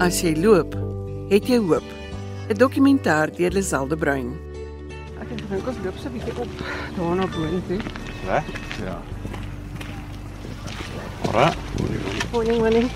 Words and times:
As 0.00 0.20
jy 0.24 0.32
loop, 0.40 0.74
het 1.30 1.48
jy 1.48 1.58
hoop. 1.60 1.84
'n 2.50 2.56
Dokumentêr 2.58 3.30
deur 3.36 3.52
Liselde 3.54 3.96
Bruin. 3.96 4.32
Ek 5.20 5.28
het 5.30 5.40
gedink 5.44 5.68
ons 5.68 5.76
loop 5.84 5.96
so 5.98 6.08
'n 6.08 6.12
bietjie 6.12 6.34
op 6.40 6.48
daarna 6.96 7.26
boontoe. 7.26 7.78
Reg? 8.26 8.44
Ja. 8.84 8.96
Ora, 11.28 11.52
Morning, 12.32 12.58
morning. 12.58 12.90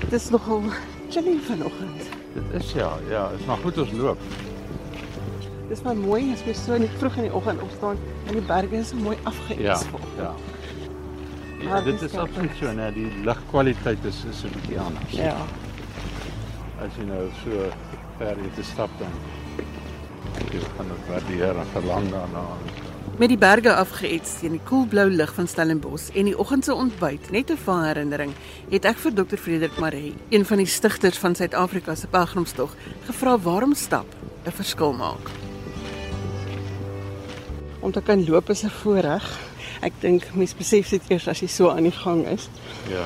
Dit 0.00 0.12
is 0.12 0.30
nogal 0.30 0.62
chilly 1.10 1.38
vanoggend. 1.46 2.02
dit 2.34 2.62
is 2.62 2.72
ja, 2.72 2.98
ja, 3.08 3.30
is 3.38 3.44
maar 3.46 3.56
goed 3.56 3.78
ons 3.78 3.92
loop. 3.92 4.18
Dis 5.68 5.82
maar 5.82 5.96
mooi 5.96 6.32
as 6.32 6.42
jy 6.46 6.52
so 6.52 6.76
net 6.78 6.90
vroeg 6.98 7.16
in 7.16 7.22
die 7.22 7.32
oggend 7.34 7.60
opstaan 7.62 7.96
en 8.26 8.32
die 8.32 8.42
berge 8.46 8.76
is 8.76 8.88
so 8.88 8.96
mooi 8.96 9.16
afgeëis. 9.22 9.58
ja. 9.60 9.78
Ja, 10.18 10.34
Maar 11.68 11.84
dit 11.84 12.02
is 12.02 12.14
absoluut 12.14 12.50
so, 12.60 12.72
nee, 12.72 12.92
die 12.92 13.10
lugkwaliteit 13.24 14.04
is 14.04 14.24
is 14.30 14.44
'n 14.44 14.52
bietjie 14.52 14.80
anders. 14.80 15.12
Ja. 15.12 15.36
As 16.84 16.96
jy 16.96 17.04
nou 17.04 17.28
so 17.44 17.70
ver 18.18 18.36
hier 18.36 18.54
te 18.54 18.62
stap 18.62 18.90
dan 18.98 19.12
jy 20.52 20.60
gaan 20.76 20.88
dit 20.88 21.08
waardeer 21.08 21.56
en 21.56 21.66
verlang 21.72 22.10
daarna. 22.10 22.44
Met 23.18 23.28
die 23.28 23.38
berge 23.38 23.74
afgeëts 23.74 24.38
teen 24.40 24.56
die 24.56 24.64
koelblou 24.66 25.06
lug 25.10 25.34
van 25.34 25.46
Stellenbosch 25.46 26.08
en 26.18 26.24
die 26.24 26.38
oggend 26.38 26.64
se 26.64 26.74
ontbyt, 26.74 27.30
net 27.30 27.50
'n 27.50 27.56
vaar 27.56 27.86
herinnering, 27.86 28.32
het 28.70 28.84
ek 28.84 28.98
vir 28.98 29.14
Dr. 29.14 29.36
Frederik 29.36 29.78
Maree, 29.78 30.14
een 30.28 30.44
van 30.44 30.56
die 30.56 30.66
stigters 30.66 31.18
van 31.18 31.34
Suid-Afrika 31.34 31.94
se 31.94 32.06
pelgrimstog, 32.06 32.74
gevra 33.06 33.38
waarom 33.38 33.74
stap 33.74 34.06
'n 34.46 34.50
verskil 34.50 34.92
maak. 34.92 35.30
Om 37.80 37.92
te 37.92 38.02
kan 38.02 38.24
loop 38.24 38.50
is 38.50 38.64
'n 38.64 38.70
voorreg. 38.70 39.53
Ek 39.84 39.94
dink 40.00 40.26
mense 40.34 40.56
besef 40.56 40.90
dit 40.94 41.12
eers 41.12 41.28
as 41.28 41.44
jy 41.44 41.50
so 41.52 41.70
aan 41.70 41.88
die 41.88 41.94
gang 41.94 42.24
is. 42.30 42.48
Ja. 42.88 43.04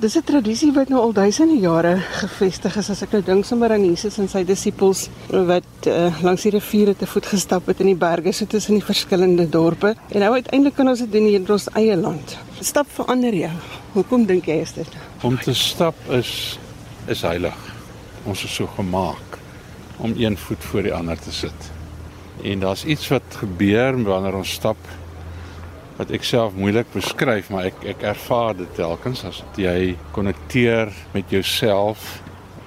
Dis 0.00 0.16
'n 0.16 0.24
tradisie 0.26 0.72
wat 0.72 0.88
nou 0.88 1.00
al 1.00 1.12
duisende 1.12 1.54
jare 1.60 1.96
gevestig 1.96 2.76
is. 2.76 2.90
As 2.90 3.02
ek 3.02 3.12
nou 3.12 3.22
dink 3.22 3.44
sommer 3.44 3.70
aan 3.72 3.84
Jesus 3.84 4.18
en 4.18 4.28
sy 4.28 4.44
disippels 4.44 5.08
wat 5.30 5.86
uh, 5.86 6.22
langs 6.22 6.42
die 6.42 6.50
riviere 6.50 6.96
te 6.96 7.06
voet 7.06 7.26
gestap 7.26 7.66
het 7.66 7.80
in 7.80 7.86
die 7.86 7.96
berge 7.96 8.32
so 8.32 8.44
tussen 8.44 8.74
die 8.74 8.84
verskillende 8.84 9.48
dorpe. 9.48 9.94
En 10.10 10.20
nou 10.20 10.32
uiteindelik 10.32 10.74
kan 10.74 10.88
ons 10.88 10.98
dit 10.98 11.12
doen 11.12 11.22
hier 11.22 11.40
in 11.40 11.48
ons 11.48 11.68
eie 11.74 11.96
land. 11.96 12.36
Stap 12.60 12.86
verander 12.90 13.34
jou. 13.34 13.52
Hoekom 13.92 14.26
dink 14.26 14.46
jy 14.46 14.60
is 14.60 14.72
dit? 14.72 14.88
Om 15.22 15.38
te 15.38 15.54
stap 15.54 15.94
is 16.10 16.58
is 17.06 17.22
heilig. 17.22 17.56
Ons 18.24 18.44
is 18.44 18.54
so 18.54 18.66
gemaak 18.66 19.38
om 19.96 20.14
een 20.16 20.36
voet 20.36 20.64
voor 20.64 20.82
die 20.82 20.94
ander 20.94 21.18
te 21.18 21.32
sit. 21.32 21.70
En 22.42 22.58
daar's 22.58 22.84
iets 22.84 23.08
wat 23.08 23.22
gebeur 23.38 24.02
wanneer 24.02 24.34
ons 24.34 24.52
stap 24.52 24.76
wat 25.98 26.10
ek 26.14 26.26
self 26.26 26.54
moeilik 26.58 26.88
beskryf, 26.94 27.50
maar 27.54 27.68
ek 27.70 27.84
ek 27.94 28.06
ervaar 28.14 28.56
dit 28.58 28.70
telkens 28.76 29.24
as 29.28 29.42
jy 29.60 29.94
konnekteer 30.14 30.92
met 31.14 31.30
jouself. 31.30 32.18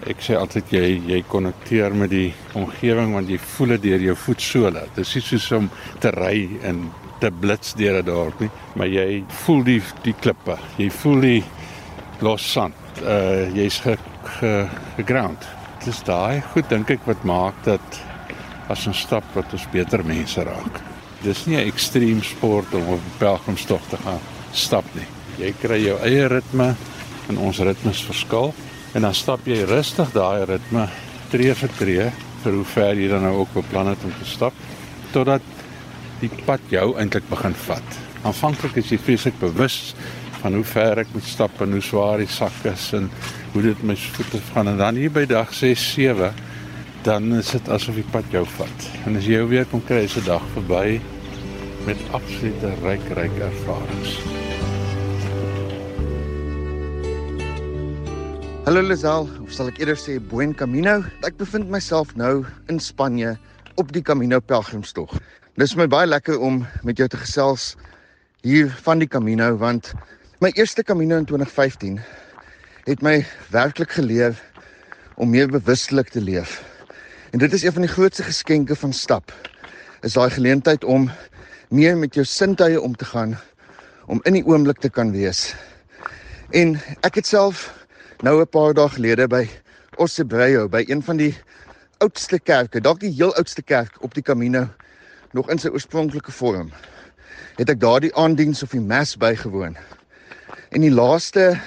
Ek 0.08 0.22
sê 0.24 0.38
altyd 0.40 0.72
jy 0.72 0.86
jy 1.10 1.20
konnekteer 1.28 1.96
met 1.98 2.14
die 2.14 2.30
omgewing 2.56 3.16
want 3.18 3.32
jy 3.32 3.40
voel 3.56 3.76
dit 3.76 3.90
deur 3.90 4.08
jou 4.12 4.16
voetsole. 4.28 4.86
Dit 4.96 5.04
is 5.04 5.30
soos 5.32 5.52
om 5.58 5.70
te 6.04 6.14
ry 6.16 6.48
en 6.68 6.86
te 7.20 7.32
blits 7.34 7.74
deur 7.74 8.00
'n 8.00 8.06
dorp 8.06 8.40
nie, 8.40 8.50
maar 8.76 8.88
jy 8.88 9.24
voel 9.44 9.64
die 9.64 9.82
die 10.04 10.14
klippe. 10.14 10.58
Jy 10.78 10.90
voel 10.90 11.22
die 11.22 11.44
los 12.22 12.52
sand. 12.52 12.76
Uh 13.04 13.50
jy's 13.54 13.80
ge, 13.80 13.98
ge 14.40 14.68
geground. 14.96 15.48
Dis 15.86 16.02
daai 16.04 16.42
goed 16.54 16.70
dink 16.70 16.90
ek 16.90 17.06
wat 17.06 17.24
maak 17.24 17.56
dat 17.64 18.04
as 18.70 18.88
ons 18.88 19.00
stap 19.00 19.24
wat 19.36 19.54
ons 19.54 19.68
beter 19.72 20.04
mense 20.04 20.44
raak. 20.44 20.87
Dis 21.24 21.46
nie 21.46 21.58
'n 21.58 21.68
ekstreem 21.68 22.24
sport 22.24 22.74
om 22.74 22.88
op 22.88 23.00
'n 23.00 23.18
pelgrimstog 23.18 23.82
te 23.90 23.98
gaan 23.98 24.20
stap 24.52 24.86
nie. 24.94 25.08
Jy 25.38 25.54
kry 25.62 25.80
jou 25.84 26.00
eie 26.02 26.28
ritme 26.28 26.76
en 27.30 27.38
ons 27.38 27.60
ritmes 27.60 28.02
verskil 28.02 28.54
en 28.94 29.02
dan 29.02 29.14
stap 29.14 29.40
jy 29.46 29.64
rustig 29.64 30.12
daai 30.12 30.46
ritme 30.46 30.88
tree 31.30 31.54
vir 31.54 31.70
tree 31.78 32.12
vir 32.44 32.54
hoe 32.54 32.66
ver 32.66 32.96
jy 32.96 33.08
dan 33.08 33.22
nou 33.22 33.34
ook 33.42 33.54
beplan 33.54 33.88
het 33.88 34.04
om 34.04 34.14
te 34.20 34.26
stap 34.26 34.54
totdat 35.12 35.42
die 36.22 36.32
pad 36.46 36.60
jou 36.70 36.98
eintlik 36.98 37.30
begin 37.30 37.54
vat. 37.54 37.98
Aanvanklik 38.24 38.78
is 38.78 38.90
jy 38.90 38.98
vreeslik 38.98 39.40
bewus 39.40 39.94
van 40.42 40.54
hoe 40.54 40.64
ver 40.64 41.00
ek 41.04 41.14
moet 41.14 41.24
stap 41.24 41.62
en 41.62 41.72
hoe 41.72 41.82
swaar 41.82 42.22
die 42.22 42.32
sak 42.32 42.66
is 42.70 42.94
en 42.98 43.10
hoe 43.54 43.62
dit 43.62 43.84
my 43.84 43.96
voete 43.96 44.42
gaan 44.54 44.68
en 44.68 44.78
dan 44.78 44.96
hier 44.96 45.14
by 45.14 45.26
dag 45.30 45.54
6 45.54 45.94
7 45.94 46.32
dan 47.08 47.36
is 47.40 47.54
dit 47.56 47.70
asof 47.72 47.96
die 47.96 48.10
pad 48.12 48.26
jou 48.36 48.42
vat. 48.58 48.86
En 49.08 49.16
as 49.16 49.24
jy 49.24 49.38
jou 49.38 49.46
weer 49.48 49.68
kom 49.72 49.80
kry 49.88 50.02
is 50.04 50.18
'n 50.20 50.26
dag 50.26 50.44
verby 50.56 51.00
met 51.88 51.96
absolute 52.12 52.72
ryk 52.84 53.06
ryk 53.16 53.32
ervarings. 53.40 54.18
Hallo 58.66 58.82
Lisel, 58.82 59.30
of 59.40 59.52
sal 59.54 59.72
ek 59.72 59.80
eerder 59.80 59.96
sê 59.96 60.20
Buen 60.20 60.54
Camino? 60.54 61.06
Ek 61.24 61.38
bevind 61.38 61.70
myself 61.70 62.14
nou 62.16 62.46
in 62.68 62.80
Spanje 62.80 63.38
op 63.76 63.94
die 63.94 64.04
Camino 64.04 64.40
pelgrimstog. 64.40 65.16
Dis 65.56 65.72
vir 65.72 65.88
my 65.88 65.88
baie 65.88 66.08
lekker 66.08 66.40
om 66.40 66.68
met 66.84 66.98
jou 66.98 67.08
te 67.08 67.18
gesels 67.18 67.78
hier 68.44 68.68
van 68.84 69.00
die 69.00 69.08
Camino 69.08 69.56
want 69.56 69.94
my 70.42 70.52
eerste 70.56 70.84
Camino 70.84 71.16
in 71.16 71.26
2015 71.26 72.02
het 72.84 73.02
my 73.02 73.26
werklik 73.52 73.92
geleer 73.92 74.36
om 75.16 75.30
meer 75.30 75.48
bewustelik 75.48 76.10
te 76.10 76.20
leef. 76.20 76.77
En 77.32 77.40
dit 77.40 77.54
is 77.54 77.64
een 77.64 77.74
van 77.74 77.82
die 77.82 77.92
grootste 77.92 78.24
geskenke 78.24 78.76
van 78.76 78.94
stap. 78.94 79.34
Is 80.02 80.14
daai 80.14 80.30
geleentheid 80.30 80.84
om 80.84 81.10
meer 81.70 81.98
met 81.98 82.14
jou 82.14 82.26
sintuie 82.26 82.82
om 82.82 82.96
te 82.96 83.06
gaan, 83.06 83.36
om 84.06 84.22
in 84.24 84.38
die 84.38 84.46
oomblik 84.46 84.80
te 84.80 84.90
kan 84.90 85.12
wees. 85.12 85.56
En 86.56 86.78
ek 87.04 87.20
het 87.20 87.28
self 87.28 87.68
nou 88.24 88.40
'n 88.42 88.48
paar 88.48 88.74
dae 88.74 88.90
gelede 88.90 89.28
by 89.28 89.50
Ossebreo 89.96 90.70
by 90.70 90.86
een 90.88 91.04
van 91.04 91.18
die 91.18 91.36
oudste 91.98 92.40
kerke, 92.40 92.82
dalk 92.82 93.00
die 93.00 93.12
heel 93.12 93.36
oudste 93.36 93.62
kerk 93.62 94.04
op 94.04 94.14
die 94.14 94.24
Camino 94.24 94.70
nog 95.32 95.50
in 95.50 95.60
sy 95.60 95.68
oorspronklike 95.68 96.32
vorm. 96.32 96.72
Het 97.58 97.70
ek 97.70 97.80
daardie 97.80 98.16
aandiens 98.16 98.64
of 98.64 98.70
die 98.70 98.82
mass 98.82 99.18
bygewoon. 99.18 99.76
En 100.70 100.82
die 100.82 100.92
laaste 100.92 101.60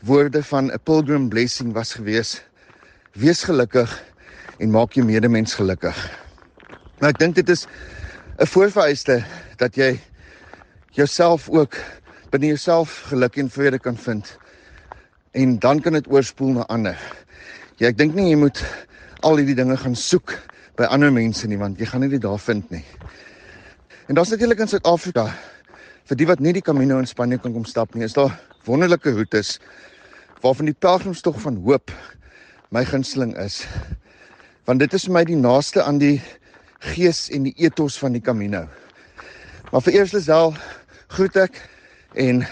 woorde 0.00 0.42
van 0.42 0.70
'n 0.72 0.80
pilgrim 0.84 1.28
blessing 1.28 1.72
was 1.72 1.94
gewees: 1.94 2.42
Wees 3.12 3.42
gelukkig 3.42 4.09
en 4.60 4.70
maak 4.70 4.92
jou 4.92 5.04
medemens 5.08 5.54
gelukkig. 5.56 5.96
Nou 7.00 7.08
ek 7.08 7.18
dink 7.18 7.34
dit 7.34 7.48
is 7.48 7.66
'n 8.38 8.46
voorvereiste 8.46 9.24
dat 9.56 9.76
jy 9.76 9.98
jouself 10.92 11.48
ook 11.48 11.76
binne 12.30 12.46
jouself 12.46 13.08
geluk 13.08 13.36
en 13.36 13.50
vrede 13.50 13.78
kan 13.78 13.96
vind 13.96 14.38
en 15.32 15.58
dan 15.58 15.80
kan 15.80 15.92
dit 15.92 16.10
oorspoel 16.10 16.52
na 16.52 16.66
ander. 16.66 16.98
Ja, 17.76 17.88
ek 17.88 17.98
dink 17.98 18.14
nie 18.14 18.30
jy 18.30 18.36
moet 18.36 18.64
al 19.22 19.36
hierdie 19.36 19.54
dinge 19.54 19.76
gaan 19.76 19.96
soek 19.96 20.38
by 20.76 20.84
ander 20.84 21.12
mense 21.12 21.46
nie 21.46 21.58
want 21.58 21.78
jy 21.78 21.86
gaan 21.86 22.00
nie 22.00 22.08
dit 22.08 22.22
daar 22.22 22.38
vind 22.38 22.70
nie. 22.70 22.84
En 24.08 24.14
daar's 24.14 24.30
natuurlik 24.30 24.58
in 24.58 24.68
Suid-Afrika 24.68 25.30
vir 26.04 26.16
die 26.16 26.26
wat 26.26 26.40
nie 26.40 26.52
die 26.52 26.62
Camino 26.62 26.98
in 26.98 27.06
Spanje 27.06 27.38
kan 27.38 27.52
kom 27.52 27.64
stap 27.64 27.94
nie, 27.94 28.04
is 28.04 28.12
daar 28.12 28.40
wonderlike 28.64 29.10
roetes 29.10 29.58
waarvan 30.42 30.66
die 30.66 30.74
pelgrimstog 30.74 31.40
van 31.40 31.56
hoop 31.56 31.92
my 32.70 32.84
gunsteling 32.84 33.36
is. 33.38 33.66
Want 34.64 34.80
dit 34.80 34.92
is 34.94 35.04
vir 35.08 35.12
my 35.12 35.24
die 35.24 35.38
naaste 35.38 35.82
aan 35.82 35.98
die 35.98 36.20
gees 36.92 37.28
en 37.30 37.44
die 37.48 37.54
ethos 37.60 37.98
van 38.00 38.12
die 38.12 38.22
Camino. 38.24 38.66
Maar 39.70 39.84
vir 39.86 40.00
eers 40.00 40.12
Lisel 40.12 40.54
groet 41.14 41.36
ek 41.36 41.60
en 42.18 42.44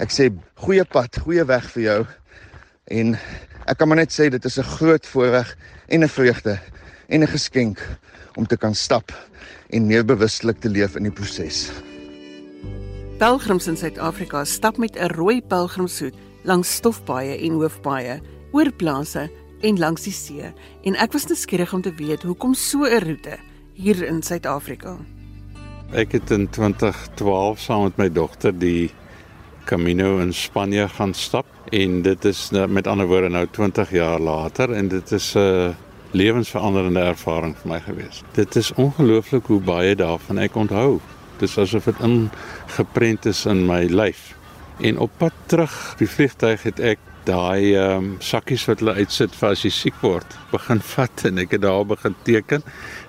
ek 0.00 0.12
sê 0.14 0.30
goeie 0.64 0.84
pad, 0.84 1.20
goeie 1.24 1.44
weg 1.46 1.68
vir 1.74 1.82
jou. 1.82 2.00
En 2.90 3.16
ek 3.66 3.78
kan 3.78 3.88
maar 3.88 4.00
net 4.00 4.12
sê 4.12 4.30
dit 4.30 4.44
is 4.44 4.58
'n 4.58 4.72
groot 4.76 5.06
voorreg 5.06 5.56
en 5.88 6.02
'n 6.02 6.08
vreugde 6.08 6.58
en 7.08 7.22
'n 7.22 7.26
geskenk 7.26 7.78
om 8.36 8.46
te 8.46 8.56
kan 8.56 8.74
stap 8.74 9.12
en 9.70 9.86
meer 9.86 10.04
bewustelik 10.04 10.60
te 10.60 10.68
leef 10.68 10.96
in 10.96 11.02
die 11.02 11.12
proses. 11.12 11.70
Pelgrims 13.18 13.66
in 13.66 13.76
Suid-Afrika 13.76 14.44
stap 14.44 14.78
met 14.78 14.96
'n 14.96 15.12
rooi 15.12 15.42
pelgrimshoed 15.42 16.14
langs 16.44 16.74
stofpaaie 16.74 17.38
en 17.38 17.52
hoofpaaie, 17.52 18.20
oor 18.52 18.72
plase 18.72 19.30
en 19.60 19.78
langs 19.78 20.02
die 20.02 20.12
see. 20.12 20.52
En 20.84 20.96
ek 20.96 21.12
was 21.12 21.26
nuuskierig 21.26 21.72
om 21.72 21.82
te 21.82 21.92
weet 21.94 22.22
hoekom 22.22 22.54
so 22.54 22.84
'n 22.84 23.04
roete 23.04 23.38
hier 23.74 24.02
in 24.06 24.22
Suid-Afrika. 24.22 24.96
Ek 25.92 26.12
het 26.12 26.30
in 26.30 26.48
2012 26.48 27.58
saam 27.58 27.82
met 27.82 27.96
my 27.96 28.08
dogter 28.08 28.58
die 28.58 28.90
Camino 29.64 30.18
in 30.18 30.32
Spanje 30.32 30.88
gaan 30.88 31.14
stap 31.14 31.46
en 31.70 32.02
dit 32.02 32.24
is 32.24 32.50
nou- 32.50 32.68
met 32.68 32.86
ander 32.86 33.06
woorde 33.06 33.28
nou 33.28 33.46
20 33.50 33.90
jaar 33.90 34.20
later 34.20 34.72
en 34.72 34.88
dit 34.88 35.12
is 35.12 35.34
'n 35.36 35.74
lewensveranderende 36.10 37.00
ervaring 37.00 37.56
vir 37.56 37.70
my 37.70 37.80
gewees. 37.80 38.22
Dit 38.32 38.56
is 38.56 38.72
ongelooflik 38.72 39.46
hoe 39.46 39.60
baie 39.60 39.94
daarvan 39.96 40.38
ek 40.38 40.54
onthou. 40.54 41.00
Dis 41.38 41.58
asof 41.58 41.84
dit 41.84 42.00
ingeprent 42.00 43.26
is 43.26 43.46
in 43.46 43.66
my 43.66 43.84
lyf. 43.84 44.34
En 44.80 44.98
op 44.98 45.10
pad 45.18 45.32
terug 45.46 45.94
die 45.98 46.08
vliegtyg 46.08 46.62
het 46.62 46.80
ek 46.80 46.98
daai 47.30 47.72
ehm 47.72 47.96
um, 47.96 48.12
sakkies 48.20 48.66
wat 48.68 48.82
hulle 48.82 48.98
uitsit 49.00 49.34
vir 49.40 49.54
as 49.54 49.64
jy 49.64 49.72
siek 49.78 49.98
word, 50.02 50.38
begin 50.56 50.84
vat 50.92 51.26
en 51.30 51.38
ek 51.46 51.56
het 51.56 51.66
daar 51.66 51.84
begin 51.96 52.16
teken 52.28 52.66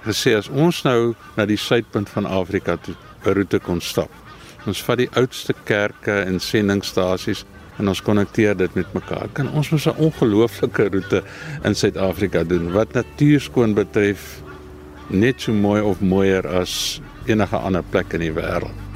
gesê 0.07 0.37
as 0.39 0.49
ons 0.49 0.83
nou 0.87 1.13
na 1.37 1.49
die 1.49 1.59
suidpunt 1.69 2.09
van 2.17 2.29
Afrika 2.41 2.77
toe 2.77 2.95
'n 3.25 3.33
roete 3.37 3.59
kon 3.59 3.81
stap 3.81 4.21
Ons 4.69 4.83
vat 4.85 4.99
die 4.99 5.09
oudste 5.17 5.55
kerke 5.65 6.19
en 6.21 6.37
sendingstasies 6.41 7.45
en 7.81 7.89
ons 7.89 8.01
konnekteer 8.05 8.53
dit 8.59 8.75
met 8.77 8.93
mekaar. 8.93 9.31
Kan 9.33 9.49
ons 9.57 9.71
mos 9.73 9.87
'n 9.87 9.97
ongelooflike 9.97 10.89
roete 10.93 11.23
in 11.63 11.75
Suid-Afrika 11.75 12.43
doen 12.43 12.71
wat 12.71 12.93
natuurskoon 12.93 13.73
betref 13.73 14.41
net 15.09 15.41
so 15.41 15.53
mooi 15.53 15.81
of 15.81 16.01
mooier 16.01 16.47
as 16.47 17.01
enige 17.25 17.57
ander 17.57 17.83
plek 17.83 18.13
in 18.13 18.19
die 18.19 18.33
wêreld. 18.33 18.90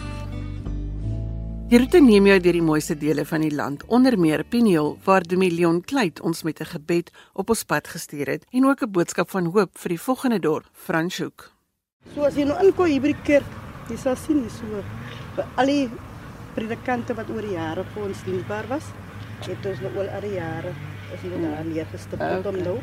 Die 1.75 1.81
roete 1.81 1.99
neem 1.99 2.23
jou 2.29 2.35
deur 2.39 2.55
die 2.55 2.63
mooiste 2.63 2.95
dele 2.95 3.25
van 3.27 3.43
die 3.43 3.51
land, 3.51 3.81
onder 3.91 4.15
meer 4.15 4.45
Piniel, 4.47 4.93
waar 5.03 5.25
Domilion 5.27 5.81
Kleit 5.83 6.21
ons 6.23 6.43
met 6.47 6.61
'n 6.61 6.71
gebed 6.71 7.11
op 7.33 7.49
ons 7.49 7.63
pad 7.63 7.87
gestuur 7.87 8.27
het 8.31 8.45
en 8.53 8.65
ook 8.65 8.83
'n 8.83 8.91
boodskap 8.91 9.29
van 9.29 9.45
hoop 9.51 9.77
vir 9.77 9.89
die 9.89 9.99
volgende 9.99 10.39
dorp, 10.39 10.69
Franschhoek. 10.71 11.51
So 12.13 12.21
as 12.21 12.35
jy 12.35 12.45
nou 12.45 12.65
inkom 12.65 12.85
hier 12.85 13.01
by 13.01 13.07
die 13.07 13.23
kerk, 13.23 13.49
jy 13.89 13.97
sal 13.97 14.15
sien 14.15 14.43
dis 14.43 14.53
so 14.53 14.83
vir 15.35 15.45
al 15.55 15.65
die 15.65 15.89
predikante 16.53 17.13
wat 17.13 17.29
oor 17.29 17.41
die 17.41 17.57
jare 17.59 17.83
vir 17.93 18.03
ons 18.03 18.23
diensbaar 18.23 18.67
was, 18.67 18.85
het 19.41 19.65
ons 19.65 19.79
nou 19.81 19.91
al 19.97 20.21
die 20.21 20.33
jare 20.33 20.71
is 21.13 21.19
hulle 21.21 21.41
daar 21.41 21.65
neergestap 21.65 22.13
okay. 22.13 22.37
om 22.37 22.43
nou 22.43 22.63
nou. 22.63 22.79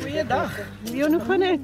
Goeiedag. 0.00 0.60
Leon, 0.92 1.12
hoe 1.12 1.24
gaan 1.24 1.40
dit? 1.40 1.60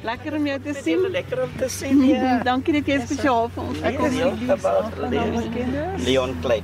Lekker 0.00 0.34
om 0.34 0.46
jou 0.48 0.56
te 0.64 0.72
sien. 0.80 1.02
Lekker 1.12 1.42
om 1.42 1.50
te 1.58 1.68
sien. 1.68 1.98
Ja. 2.10 2.38
Dankie 2.44 2.72
dat 2.78 2.88
jy 2.88 2.96
spesiaal 3.04 3.50
vir 3.52 3.66
ons 3.68 3.80
gekom 3.84 4.14
het. 4.16 4.38
Leon 6.06 6.32
Klei. 6.40 6.60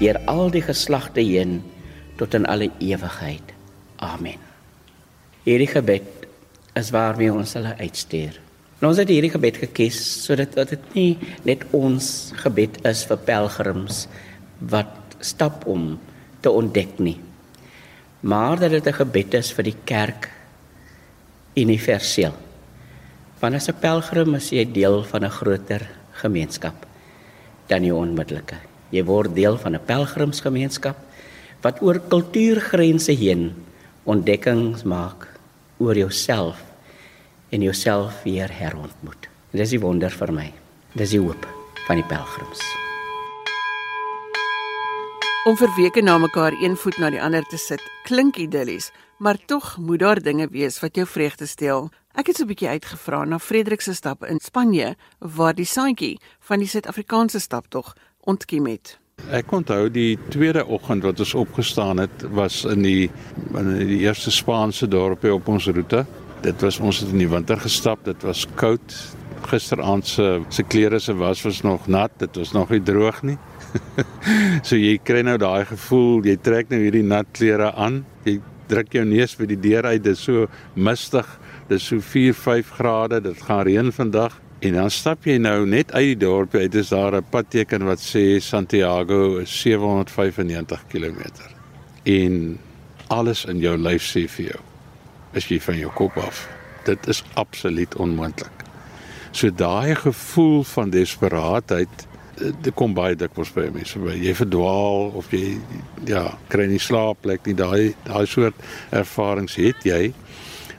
Deur 0.00 0.18
al 0.32 0.48
die 0.54 0.64
geslagte 0.64 1.22
heen 1.22 1.60
tot 2.18 2.34
in 2.34 2.48
alle 2.50 2.70
ewigheid. 2.82 3.52
Amen. 4.02 4.40
Hierdie 5.44 5.68
gebed 5.70 6.26
is 6.78 6.90
waarmee 6.94 7.32
ons 7.32 7.52
hulle 7.58 7.74
uitstuur. 7.78 8.38
En 8.80 8.88
ons 8.88 8.98
het 8.98 9.12
hierdie 9.12 9.30
gebed 9.30 9.60
gekies 9.62 10.00
sodat 10.24 10.56
dit 10.72 10.94
nie 10.96 11.12
net 11.46 11.66
ons 11.76 12.32
gebed 12.42 12.80
is 12.88 13.04
vir 13.10 13.20
pelgrims 13.28 14.06
wat 14.72 15.18
stap 15.22 15.66
om 15.70 15.92
te 16.42 16.50
ontdek 16.50 16.98
nie 16.98 17.18
maar 18.22 18.58
dat 18.58 18.70
dit 18.70 18.86
'n 18.86 18.92
gebed 18.92 19.34
is 19.34 19.52
vir 19.52 19.64
die 19.64 19.78
kerk 19.84 20.30
universeel. 21.54 22.34
Want 23.40 23.54
as 23.54 23.68
'n 23.68 23.80
pelgrim 23.80 24.34
is 24.34 24.50
jy 24.50 24.64
deel 24.64 25.02
van 25.04 25.24
'n 25.24 25.30
groter 25.30 25.88
gemeenskap 26.12 26.86
dan 27.66 27.84
jy 27.84 27.90
onmiddellike. 27.90 28.56
Jy 28.90 29.04
word 29.04 29.34
deel 29.34 29.58
van 29.58 29.74
'n 29.74 29.84
pelgrimsgemeenskap 29.84 30.96
wat 31.62 31.82
oor 31.82 31.98
kultuurgrense 31.98 33.12
heen 33.12 33.54
ontdekkings 34.04 34.82
maak 34.82 35.28
oor 35.78 35.96
jouself 35.96 36.62
en 37.50 37.62
jouself 37.62 38.22
weer 38.22 38.50
herontmoet. 38.52 39.28
Dis 39.50 39.70
die 39.70 39.80
wonder 39.80 40.10
vir 40.10 40.32
my. 40.32 40.52
Dis 40.94 41.10
die 41.10 41.20
hoop 41.20 41.46
van 41.86 41.96
die 41.96 42.06
pelgrims. 42.08 42.91
Om 45.42 45.56
vir 45.58 45.72
weke 45.74 46.02
na 46.06 46.20
mekaar 46.22 46.54
een 46.62 46.76
voet 46.78 47.00
na 47.02 47.08
die 47.10 47.18
ander 47.18 47.42
te 47.50 47.58
sit, 47.58 47.82
klink 48.06 48.36
idillies, 48.38 48.92
maar 49.18 49.40
tog 49.50 49.72
moet 49.82 49.98
daar 49.98 50.20
dinge 50.22 50.46
wees 50.52 50.76
wat 50.78 50.94
jou 50.94 51.02
vreugde 51.06 51.48
steel. 51.50 51.88
Ek 52.14 52.28
het 52.30 52.36
so 52.36 52.44
'n 52.44 52.46
bietjie 52.46 52.68
uitgevra 52.68 53.24
na 53.24 53.38
Frederik 53.38 53.80
se 53.80 53.94
stappe 53.94 54.28
in 54.28 54.38
Spanje 54.38 54.94
waar 55.18 55.54
die 55.54 55.66
saadjie 55.66 56.20
van 56.38 56.58
die 56.58 56.68
Suid-Afrikaanse 56.68 57.40
staptog 57.40 57.96
ontkiem 58.20 58.66
het. 58.66 58.98
Ek 59.30 59.52
onthou 59.52 59.90
die 59.90 60.18
tweede 60.28 60.64
oggend 60.66 61.02
wat 61.02 61.18
ons 61.18 61.34
opgestaan 61.34 61.98
het 61.98 62.22
was 62.30 62.64
in 62.64 62.82
die 62.82 63.10
in 63.54 63.86
die 63.86 63.98
eerste 63.98 64.30
Spaanse 64.30 64.88
dorpie 64.88 65.34
op 65.34 65.48
ons 65.48 65.66
roete. 65.66 66.06
Dit 66.42 66.60
was 66.60 66.78
ons 66.78 67.00
het 67.00 67.10
in 67.10 67.18
die 67.18 67.28
winter 67.28 67.58
gestap, 67.58 68.04
dit 68.04 68.22
was 68.22 68.46
koud. 68.54 69.16
Gisteraand 69.42 70.06
se 70.06 70.42
se 70.48 70.62
klere 70.62 70.98
se 70.98 71.14
was 71.14 71.42
was 71.42 71.62
nog 71.62 71.86
nat, 71.86 72.10
dit 72.16 72.36
was 72.36 72.52
nog 72.52 72.68
nie 72.70 72.82
droog 72.82 73.22
nie. 73.22 73.38
so 74.68 74.76
jy 74.76 74.98
kry 75.04 75.22
nou 75.26 75.38
daai 75.40 75.64
gevoel, 75.68 76.24
jy 76.26 76.36
trek 76.42 76.70
nou 76.72 76.80
hierdie 76.82 77.04
nat 77.06 77.28
klere 77.36 77.72
aan. 77.74 78.02
Jy 78.24 78.38
druk 78.70 78.94
jou 78.96 79.04
neus 79.04 79.34
by 79.36 79.48
die 79.50 79.60
deur 79.60 79.88
uit. 79.90 80.02
Dit 80.04 80.16
is 80.16 80.24
so 80.24 80.46
mistig. 80.74 81.28
Dit 81.68 81.78
is 81.80 81.88
so 81.90 82.00
4, 82.00 82.34
5 82.34 82.72
grade. 82.78 83.20
Dit 83.24 83.42
gaan 83.48 83.64
reën 83.68 83.92
vandag. 83.92 84.38
En 84.62 84.76
dan 84.78 84.90
stap 84.94 85.24
jy 85.26 85.40
nou 85.42 85.64
net 85.66 85.90
uit 85.92 86.12
die 86.12 86.20
dorp 86.22 86.54
uit. 86.54 86.70
Dis 86.72 86.92
daar 86.94 87.16
'n 87.16 87.24
padteken 87.30 87.84
wat 87.84 87.98
sê 87.98 88.38
Santiago 88.40 89.38
is 89.38 89.50
795 89.50 90.84
km. 90.88 91.22
En 92.04 92.58
alles 93.08 93.44
in 93.44 93.58
jou 93.58 93.76
lyf 93.76 94.02
sê 94.02 94.28
vir 94.28 94.44
jou 94.52 94.60
is 95.32 95.48
jy 95.48 95.60
van 95.60 95.78
jou 95.78 95.90
kop 95.90 96.16
af. 96.16 96.48
Dit 96.84 97.06
is 97.08 97.24
absoluut 97.34 97.94
onmoontlik. 97.96 98.64
So 99.32 99.50
daai 99.50 99.94
gevoel 99.94 100.62
van 100.62 100.90
desperaatheid 100.90 102.06
dit 102.42 102.74
kom 102.74 102.94
baie 102.94 103.16
dikwels 103.18 103.52
by 103.54 103.68
mense 103.74 104.00
by. 104.02 104.14
Jy 104.18 104.34
verdwaal 104.38 105.12
of 105.18 105.30
jy 105.34 105.56
ja 106.08 106.24
kry 106.52 106.66
nie 106.70 106.80
slaapplek 106.82 107.46
nie. 107.46 107.56
Daai 107.58 107.94
daai 108.06 108.26
soort 108.30 108.58
ervarings 108.90 109.56
het 109.60 109.86
jy. 109.86 110.12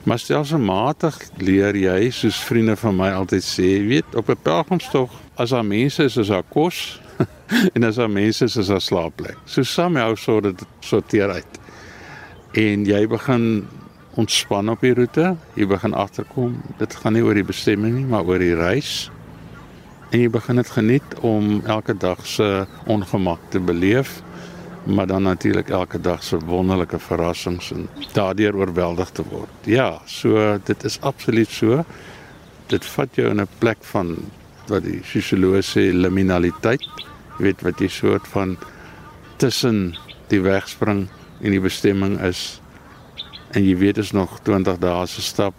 Maar 0.03 0.19
stelselmatig 0.19 1.15
leer 1.39 1.77
jy 1.79 2.09
soos 2.11 2.41
vriende 2.43 2.75
van 2.79 2.97
my 2.97 3.11
altyd 3.15 3.45
sê 3.47 3.69
weet 3.87 4.15
op 4.19 4.29
'n 4.29 4.41
pelgrimstog 4.43 5.11
as 5.37 5.49
daar 5.49 5.65
mense 5.65 6.03
is 6.03 6.17
is 6.17 6.27
daar 6.27 6.43
kos 6.43 6.99
en 7.75 7.83
as 7.83 7.95
daar 7.95 8.09
mense 8.09 8.45
is 8.45 8.57
is 8.57 8.67
daar 8.67 8.81
slaapplek. 8.81 9.37
So 9.45 9.63
somehow 9.63 10.15
so 10.17 10.41
dit 10.41 10.65
sorteer 10.79 11.29
uit. 11.29 11.59
En 12.53 12.85
jy 12.85 13.07
begin 13.07 13.67
ontspan 14.15 14.69
op 14.69 14.81
die 14.81 14.93
roete. 14.93 15.35
Jy 15.55 15.67
begin 15.67 15.93
agterkom 15.93 16.61
dit 16.77 16.95
gaan 16.95 17.13
nie 17.13 17.23
oor 17.23 17.33
die 17.33 17.43
bestemming 17.47 17.95
nie 17.95 18.05
maar 18.05 18.25
oor 18.25 18.39
die 18.39 18.55
reis 18.55 19.09
en 20.13 20.21
jy 20.21 20.29
begin 20.29 20.61
dit 20.61 20.69
geniet 20.69 21.15
om 21.25 21.63
elke 21.65 21.95
dag 21.97 22.21
se 22.27 22.65
ongemak 22.85 23.41
te 23.49 23.59
beleef 23.59 24.21
maar 24.83 25.07
dan 25.07 25.23
natuurlik 25.23 25.69
elke 25.69 26.01
dag 26.01 26.23
se 26.23 26.37
wonderlike 26.45 26.99
verrassings 26.99 27.71
en 27.71 27.87
daardeur 28.11 28.55
oorweldig 28.55 29.09
te 29.09 29.23
word. 29.29 29.49
Ja, 29.63 30.01
so 30.05 30.59
dit 30.63 30.83
is 30.83 30.99
absoluut 31.01 31.49
so. 31.49 31.85
Dit 32.67 32.85
vat 32.85 33.15
jou 33.15 33.29
in 33.29 33.41
'n 33.41 33.47
plek 33.57 33.77
van 33.79 34.17
wat 34.67 34.83
die 34.83 34.99
sosioloë 35.03 35.91
liminaliteit, 35.93 36.83
jy 37.37 37.43
weet 37.43 37.61
wat 37.61 37.79
jy 37.79 37.87
soort 37.87 38.27
van 38.27 38.57
tussen 39.37 39.95
die 40.27 40.41
wegspring 40.41 41.07
en 41.41 41.51
die 41.51 41.61
bestemming 41.61 42.19
is 42.21 42.61
en 43.51 43.63
jy 43.63 43.77
weet 43.77 43.97
is 43.97 44.11
nog 44.11 44.39
20 44.43 44.77
dae 44.77 45.07
se 45.07 45.21
stap 45.21 45.53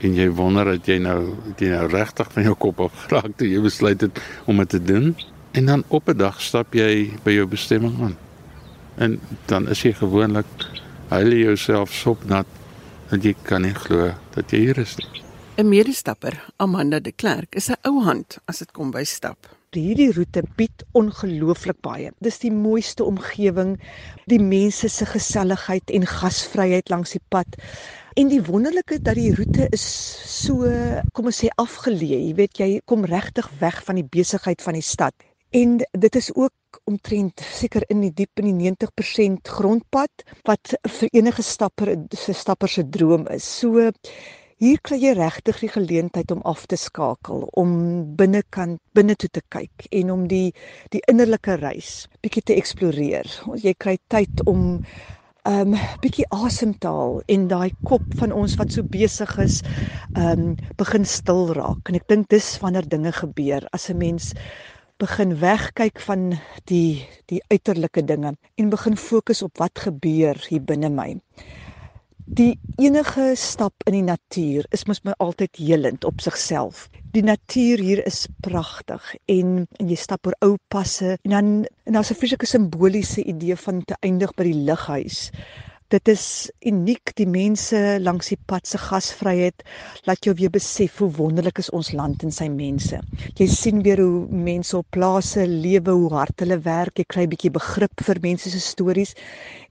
en 0.00 0.14
jy 0.14 0.28
wonder 0.30 0.64
dat 0.64 0.86
jy 0.86 0.98
nou 0.98 1.36
jy 1.56 1.70
nou 1.72 1.86
regtig 1.88 2.32
van 2.32 2.42
jou 2.42 2.54
kop 2.54 2.80
af 2.80 2.92
geraak 3.06 3.36
toe 3.36 3.48
jy 3.48 3.60
besluit 3.64 4.00
het 4.00 4.20
om 4.44 4.56
dit 4.56 4.68
te 4.68 4.82
doen 4.82 5.14
en 5.56 5.66
dan 5.66 5.84
op 5.88 6.08
'n 6.08 6.16
dag 6.16 6.40
stap 6.40 6.74
jy 6.74 7.12
by 7.24 7.30
jou 7.30 7.46
bestemming 7.46 8.02
aan. 8.02 8.16
En 8.96 9.20
dan 9.46 9.68
is 9.68 9.82
jy 9.82 9.92
gewoonlik 9.92 10.46
huil 11.08 11.32
jy 11.32 11.44
jouself 11.44 11.92
sopnat 11.92 12.46
dat 13.10 13.24
jy 13.24 13.34
kan 13.42 13.62
nie 13.62 13.74
glo 13.74 14.12
dat 14.34 14.50
jy 14.50 14.58
hier 14.58 14.78
is 14.78 14.96
nie. 14.96 15.22
'n 15.56 15.68
Medestapper, 15.68 16.44
Amanda 16.56 17.00
de 17.00 17.12
Klerk, 17.12 17.54
is 17.54 17.70
'n 17.70 17.76
ou 17.82 18.02
hand 18.02 18.38
as 18.44 18.58
dit 18.58 18.72
kom 18.72 18.90
by 18.90 19.04
stap. 19.04 19.55
Hierdie 19.74 20.12
roete 20.14 20.42
bied 20.56 20.84
ongelooflik 20.96 21.78
baie. 21.84 22.12
Dis 22.24 22.38
die 22.40 22.52
mooiste 22.54 23.04
omgewing, 23.04 23.74
die 24.30 24.40
mense 24.40 24.88
se 24.88 25.06
geselligheid 25.10 25.90
en 25.92 26.06
gasvryheid 26.08 26.88
langs 26.92 27.16
die 27.16 27.22
pad. 27.34 27.58
En 28.16 28.30
die 28.32 28.40
wonderlike 28.46 29.00
dat 29.04 29.18
die 29.18 29.34
roete 29.36 29.66
is 29.76 29.84
so, 30.30 30.70
kom 31.12 31.28
ons 31.28 31.42
sê 31.42 31.50
afgeleë. 31.60 32.22
Jy 32.28 32.36
weet 32.38 32.60
jy 32.62 32.68
kom 32.88 33.04
regtig 33.04 33.50
weg 33.60 33.82
van 33.84 34.00
die 34.00 34.06
besigheid 34.06 34.64
van 34.64 34.78
die 34.78 34.86
stad. 34.86 35.12
En 35.52 35.76
dit 35.92 36.16
is 36.16 36.30
ook 36.34 36.80
omtrent 36.88 37.40
seker 37.40 37.84
in 37.92 38.00
die 38.04 38.12
diep 38.14 38.40
in 38.40 38.48
die 38.48 38.72
90% 38.72 39.52
grondpad 39.58 40.24
wat 40.48 40.74
vir 40.98 41.12
enige 41.12 41.44
stapper 41.44 41.92
se 42.16 42.32
stapper 42.36 42.72
se 42.72 42.84
droom 42.88 43.28
is. 43.34 43.44
So 43.44 43.90
hier 44.62 44.78
kry 44.80 44.96
jy 45.02 45.12
regtig 45.18 45.58
die 45.60 45.68
geleentheid 45.68 46.30
om 46.32 46.40
af 46.48 46.64
te 46.70 46.78
skakel, 46.80 47.42
om 47.60 47.72
binnekant 48.16 48.80
binne 48.96 49.16
toe 49.20 49.28
te 49.28 49.42
kyk 49.52 49.88
en 49.92 50.12
om 50.14 50.22
die 50.30 50.54
die 50.94 51.02
innerlike 51.12 51.58
reis 51.60 52.06
bietjie 52.24 52.44
te 52.48 52.56
eksploreer. 52.56 53.28
Jy 53.60 53.74
kry 53.76 53.98
tyd 54.12 54.44
om 54.48 54.78
um 55.46 55.76
bietjie 56.02 56.24
asemhaal 56.34 57.20
en 57.30 57.44
daai 57.52 57.70
kop 57.86 58.16
van 58.18 58.32
ons 58.34 58.56
wat 58.58 58.72
so 58.72 58.82
besig 58.96 59.36
is 59.44 59.60
um 60.18 60.56
begin 60.80 61.04
stil 61.06 61.52
raak 61.58 61.92
en 61.92 62.00
ek 62.00 62.08
dink 62.10 62.30
dis 62.32 62.48
wanneer 62.64 62.88
dinge 62.88 63.12
gebeur 63.20 63.68
as 63.76 63.90
'n 63.90 63.98
mens 64.00 64.32
begin 64.98 65.36
wegkyk 65.36 66.00
van 66.00 66.32
die 66.72 67.04
die 67.28 67.42
uiterlike 67.52 68.02
dinge 68.02 68.34
en 68.56 68.70
begin 68.72 68.96
fokus 68.96 69.42
op 69.42 69.58
wat 69.58 69.78
gebeur 69.78 70.40
hier 70.48 70.64
binne 70.64 70.88
my. 70.88 71.12
Die 72.34 72.58
enige 72.76 73.36
stap 73.38 73.84
in 73.86 73.94
die 73.94 74.02
natuur 74.02 74.66
is 74.74 74.82
mos 74.90 74.98
my 75.06 75.12
altyd 75.22 75.60
helend 75.62 76.04
op 76.04 76.18
sigself. 76.20 76.88
Die 77.14 77.22
natuur 77.22 77.78
hier 77.78 78.02
is 78.06 78.24
pragtig 78.42 79.12
en 79.30 79.52
en 79.78 79.92
jy 79.92 79.98
stap 80.00 80.26
oor 80.26 80.34
ou 80.42 80.56
passe 80.74 81.12
en 81.14 81.34
dan 81.36 81.52
en 81.86 81.94
daar's 81.94 82.10
'n 82.10 82.18
fisieke 82.18 82.46
simboliese 82.50 83.22
idee 83.22 83.56
van 83.56 83.84
te 83.84 83.94
eindig 84.00 84.34
by 84.34 84.42
die 84.50 84.58
lighuis 84.68 85.30
Dit 85.94 86.08
is 86.10 86.50
uniek 86.66 87.12
die 87.14 87.28
mense 87.30 87.78
langs 88.02 88.32
die 88.32 88.38
pad 88.50 88.66
se 88.66 88.78
gasvryheid 88.82 89.62
laat 90.08 90.26
jou 90.26 90.32
weer 90.34 90.50
besef 90.50 90.96
hoe 90.98 91.10
wonderlik 91.14 91.60
is 91.62 91.70
ons 91.70 91.92
land 91.94 92.24
en 92.26 92.34
sy 92.34 92.48
mense. 92.50 92.98
Jy 93.38 93.46
sien 93.46 93.84
weer 93.86 94.02
hoe 94.02 94.26
mense 94.26 94.74
op 94.76 94.88
plase 94.90 95.44
lewe, 95.46 95.94
hoe 95.94 96.10
hard 96.10 96.42
hulle 96.42 96.58
werk, 96.64 96.98
jy 96.98 97.06
kry 97.06 97.22
'n 97.26 97.30
bietjie 97.30 97.54
begrip 97.54 98.02
vir 98.08 98.18
mense 98.22 98.50
se 98.50 98.60
stories 98.60 99.14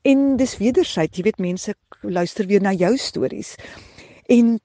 en 0.05 0.38
dis 0.38 0.57
wederzijds, 0.57 1.17
jy 1.17 1.24
weet 1.24 1.39
mense 1.39 1.74
luister 2.01 2.48
weer 2.48 2.62
na 2.62 2.72
jou 2.72 2.95
stories. 2.98 3.55
En 4.29 4.60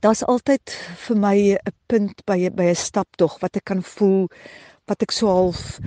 daar's 0.00 0.24
altyd 0.26 0.66
vir 1.06 1.16
my 1.16 1.36
'n 1.54 1.74
punt 1.86 2.24
by 2.26 2.50
by 2.50 2.70
'n 2.70 2.74
staptog 2.74 3.38
wat 3.40 3.56
ek 3.56 3.64
kan 3.64 3.82
voel 3.82 4.28
wat 4.86 5.02
ek 5.02 5.12
so 5.12 5.26
half 5.28 5.78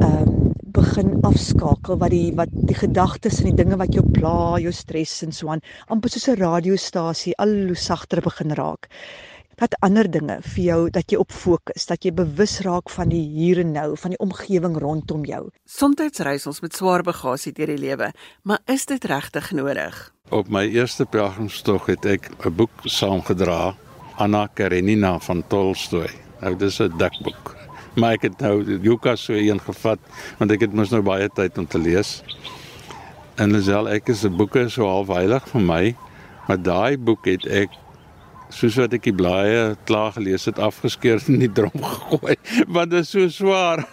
ehm 0.00 0.28
um, 0.28 0.53
begin 0.74 1.20
afskakel 1.22 1.98
wat 2.00 2.10
die 2.10 2.32
wat 2.34 2.50
die 2.50 2.76
gedagtes 2.76 3.38
en 3.40 3.52
die 3.52 3.58
dinge 3.62 3.78
wat 3.78 3.94
jou 3.94 4.02
pla, 4.16 4.58
jou 4.62 4.72
stres 4.74 5.20
en 5.26 5.32
so 5.32 5.52
aan 5.52 5.62
amper 5.92 6.10
soos 6.10 6.28
'n 6.28 6.40
radiostasie 6.40 7.34
al 7.38 7.54
hoe 7.68 7.76
sagter 7.76 8.20
begin 8.20 8.50
raak. 8.52 8.88
Dat 9.56 9.76
ander 9.86 10.10
dinge 10.10 10.38
vir 10.42 10.64
jou 10.64 10.90
dat 10.90 11.12
jy 11.12 11.18
op 11.18 11.32
fokus, 11.32 11.86
dat 11.86 12.04
jy 12.04 12.10
bewus 12.12 12.60
raak 12.60 12.90
van 12.90 13.08
die 13.08 13.22
hier 13.22 13.60
en 13.60 13.72
nou, 13.72 13.96
van 13.96 14.10
die 14.10 14.18
omgewing 14.18 14.76
rondom 14.76 15.24
jou. 15.24 15.50
Somstyds 15.64 16.18
reis 16.18 16.46
ons 16.46 16.60
met 16.60 16.74
swaar 16.74 17.02
bagasie 17.02 17.52
deur 17.52 17.66
die 17.66 17.78
lewe, 17.78 18.12
maar 18.42 18.58
is 18.66 18.86
dit 18.86 19.04
regtig 19.04 19.52
nodig? 19.52 20.12
Op 20.30 20.48
my 20.48 20.66
eerste 20.66 21.04
pelgrimstog 21.04 21.86
het 21.86 22.04
ek 22.04 22.30
'n 22.44 22.54
boek 22.56 22.70
saamgedra, 22.82 23.76
Anna 24.16 24.46
Karenina 24.46 25.18
van 25.18 25.44
Tolstoy. 25.48 26.10
Nou 26.40 26.56
dis 26.56 26.80
'n 26.80 26.98
dik 26.98 27.22
boek. 27.22 27.63
Maar 27.94 28.16
ek 28.18 28.28
het 28.28 28.42
nou 28.42 28.78
Juka 28.82 29.14
so 29.16 29.36
een 29.38 29.60
gevat 29.62 30.00
want 30.38 30.50
ek 30.54 30.66
het 30.66 30.74
mos 30.74 30.90
nou 30.94 31.02
baie 31.06 31.28
tyd 31.28 31.58
om 31.58 31.66
te 31.66 31.78
lees. 31.78 32.22
En 33.38 33.54
Lisel, 33.54 33.88
ek 33.90 34.08
is 34.08 34.24
'n 34.24 34.36
boeke 34.36 34.68
so 34.68 34.86
half 34.86 35.08
heilig 35.08 35.46
vir 35.48 35.60
my, 35.60 35.94
maar 36.48 36.58
daai 36.62 36.96
boek 36.96 37.26
het 37.26 37.46
ek 37.46 37.70
soos 38.50 38.76
wat 38.76 38.92
ek 38.94 39.02
die 39.02 39.14
blaaie 39.14 39.76
klaar 39.84 40.12
gelees 40.12 40.44
het 40.44 40.58
afgeskeur 40.58 41.18
en 41.26 41.34
in 41.34 41.40
die 41.40 41.52
drom 41.52 41.82
gegooi 41.94 42.36
want 42.68 42.90
dit 42.90 43.00
is 43.00 43.10
so 43.10 43.28
swaar. 43.28 43.86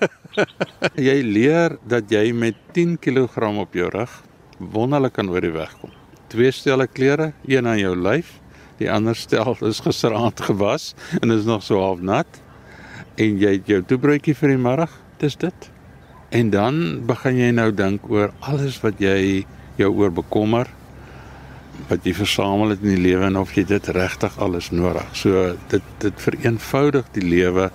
jy 0.95 1.21
leer 1.21 1.77
dat 1.87 2.11
jy 2.11 2.31
met 2.33 2.55
10 2.73 2.99
kg 2.99 3.57
op 3.57 3.73
jou 3.73 3.89
rug 3.89 4.21
wonderlik 4.59 5.13
kan 5.13 5.29
oor 5.29 5.41
die 5.41 5.51
weg 5.51 5.73
kom 5.81 5.91
twee 6.31 6.51
stelle 6.51 6.87
klere, 6.87 7.31
een 7.47 7.67
aan 7.67 7.79
jou 7.79 7.95
lyf, 7.97 8.37
die 8.79 8.89
ander 8.91 9.15
stel 9.15 9.57
is 9.67 9.81
gisteraand 9.83 10.39
gewas 10.47 10.93
en 11.19 11.33
is 11.33 11.45
nog 11.45 11.63
so 11.63 11.81
half 11.83 11.99
nat. 11.99 12.39
En 13.15 13.39
jy 13.39 13.55
het 13.57 13.67
jou 13.67 13.81
toebroodjie 13.83 14.35
vir 14.35 14.53
die 14.53 14.61
middag, 14.61 14.93
dis 15.19 15.35
dit. 15.35 15.69
En 16.31 16.49
dan 16.49 17.01
begin 17.07 17.37
jy 17.37 17.49
nou 17.51 17.71
dink 17.75 18.05
oor 18.09 18.31
alles 18.39 18.79
wat 18.83 19.01
jy 19.03 19.43
jou 19.79 19.91
oor 19.91 20.11
bekommer 20.11 20.69
wat 21.89 22.05
jy 22.05 22.13
versamel 22.13 22.73
het 22.75 22.83
in 22.83 22.93
die 22.93 23.03
lewe 23.03 23.25
en 23.25 23.39
of 23.39 23.55
jy 23.55 23.63
dit 23.65 23.87
regtig 23.95 24.35
alles 24.39 24.69
nodig. 24.71 25.07
So 25.17 25.55
dit 25.71 25.83
dit 25.99 26.23
vereenvoudig 26.23 27.07
die 27.15 27.25
lewe 27.25 27.71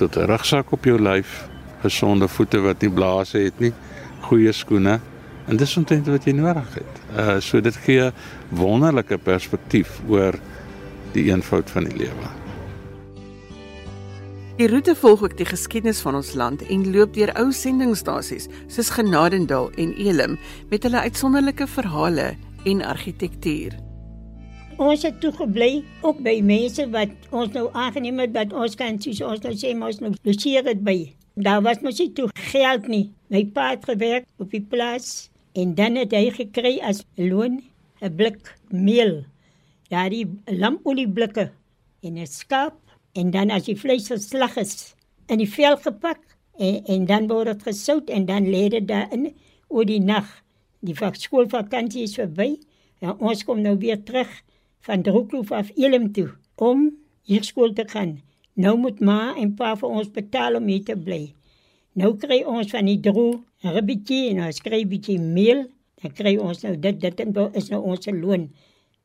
tot 0.00 0.16
'n 0.16 0.26
rugsak 0.26 0.72
op 0.72 0.84
jou 0.84 0.98
lyf, 0.98 1.48
gesonde 1.82 2.28
voete 2.28 2.60
wat 2.60 2.80
nie 2.82 2.90
blaas 2.90 3.32
het 3.32 3.60
nie, 3.60 3.72
goeie 4.20 4.52
skoene 4.52 5.00
En 5.46 5.58
dis 5.58 5.76
omtrent 5.76 6.06
wat 6.06 6.26
jy 6.26 6.34
nodig 6.38 6.76
het. 6.78 7.00
Uh 7.18 7.38
so 7.42 7.60
dit 7.60 7.76
gee 7.86 8.10
wonderlike 8.48 9.18
perspektief 9.18 9.98
oor 10.08 10.38
die 11.16 11.28
eenvoud 11.32 11.70
van 11.70 11.90
die 11.90 11.98
lewe. 12.04 12.41
Die 14.58 14.68
roete 14.68 14.94
volg 14.94 15.22
ook 15.22 15.36
die 15.36 15.46
geskiedenis 15.48 16.00
van 16.04 16.18
ons 16.18 16.34
land 16.34 16.62
en 16.66 16.84
loop 16.92 17.14
deur 17.14 17.32
ou 17.40 17.48
sendingstasies 17.56 18.48
soos 18.66 18.92
Genadendal 18.92 19.70
en 19.80 19.94
Elim 19.96 20.38
met 20.70 20.84
hulle 20.86 21.00
uitsonderlike 21.08 21.66
verhale 21.66 22.32
en 22.68 22.84
argitektuur. 22.84 23.74
Ons 24.76 25.02
het 25.06 25.18
toe 25.20 25.32
gebly 25.36 25.84
ook 26.02 26.22
by 26.24 26.38
mense 26.44 26.86
wat 26.92 27.12
ons 27.30 27.52
nou 27.56 27.68
aangeneem 27.72 28.24
het 28.26 28.32
dat 28.36 28.52
ons 28.52 28.76
kan 28.76 29.00
soos 29.00 29.20
ons 29.24 29.42
nou 29.44 29.56
sê 29.56 29.74
ons 29.74 30.00
nou 30.04 30.14
logeer 30.22 30.64
het 30.68 30.80
by. 30.84 30.98
Daar 31.34 31.62
was 31.64 31.80
mos 31.80 32.00
nie 32.00 32.12
toe 32.12 32.28
geld 32.52 32.88
nie. 32.88 33.04
My 33.32 33.44
pa 33.44 33.72
het 33.72 33.84
gewerk 33.88 34.28
op 34.38 34.50
die 34.52 34.60
plaas 34.60 35.32
En 35.52 35.74
dan 35.76 35.98
het 36.00 36.14
hy 36.16 36.30
gekry 36.32 36.78
as 36.80 37.04
loon 37.20 37.60
'n 38.00 38.16
blik 38.16 38.56
meel. 38.68 39.24
Daardie 39.92 40.26
lampolieblikke 40.46 41.52
en 42.00 42.16
'n 42.16 42.26
skaap 42.26 42.76
en 43.12 43.30
dan 43.30 43.50
as 43.50 43.66
die 43.68 43.76
vleis 43.76 44.08
geslag 44.08 44.56
is 44.56 44.94
in 45.28 45.40
die 45.42 45.48
vel 45.48 45.76
gepak 45.76 46.20
en, 46.58 46.80
en 46.84 47.06
dan 47.06 47.28
word 47.30 47.52
dit 47.52 47.66
gesout 47.68 48.10
en 48.10 48.26
dan 48.28 48.48
lê 48.48 48.68
dit 48.72 48.86
daarin 48.88 49.30
oor 49.68 49.88
die 49.88 50.00
nag. 50.00 50.28
Die 50.82 50.96
skoolvakansie 50.96 52.06
is 52.08 52.16
verby. 52.18 52.56
Ja, 53.02 53.14
ons 53.18 53.44
kom 53.44 53.62
nou 53.62 53.76
weer 53.78 54.02
terug 54.02 54.30
van 54.86 55.02
Drookloof 55.02 55.52
af 55.52 55.70
Elim 55.76 56.10
toe 56.12 56.30
om 56.56 56.90
hier 57.26 57.44
skool 57.46 57.72
te 57.74 57.86
gaan. 57.88 58.20
Nou 58.54 58.76
moet 58.78 59.00
ma 59.00 59.34
en 59.38 59.54
pa 59.56 59.72
vir 59.78 59.88
ons 59.88 60.10
betaal 60.12 60.58
om 60.58 60.66
hier 60.68 60.84
te 60.84 60.96
bly. 60.98 61.32
Nou 61.98 62.14
kry 62.20 62.42
ons 62.48 62.70
van 62.72 62.88
die 62.88 63.00
droë 63.00 63.40
'n 63.64 63.74
ribbetjie 63.76 64.30
en 64.30 64.44
ons 64.46 64.60
kry 64.60 64.82
'n 64.82 64.88
bietjie 64.88 65.18
meel, 65.18 65.66
dan 66.02 66.12
kry 66.12 66.36
ons 66.36 66.62
nou 66.62 66.76
dit 66.76 67.00
dit 67.00 67.20
is 67.54 67.70
nou 67.70 67.82
ons 67.82 68.06
loon 68.06 68.50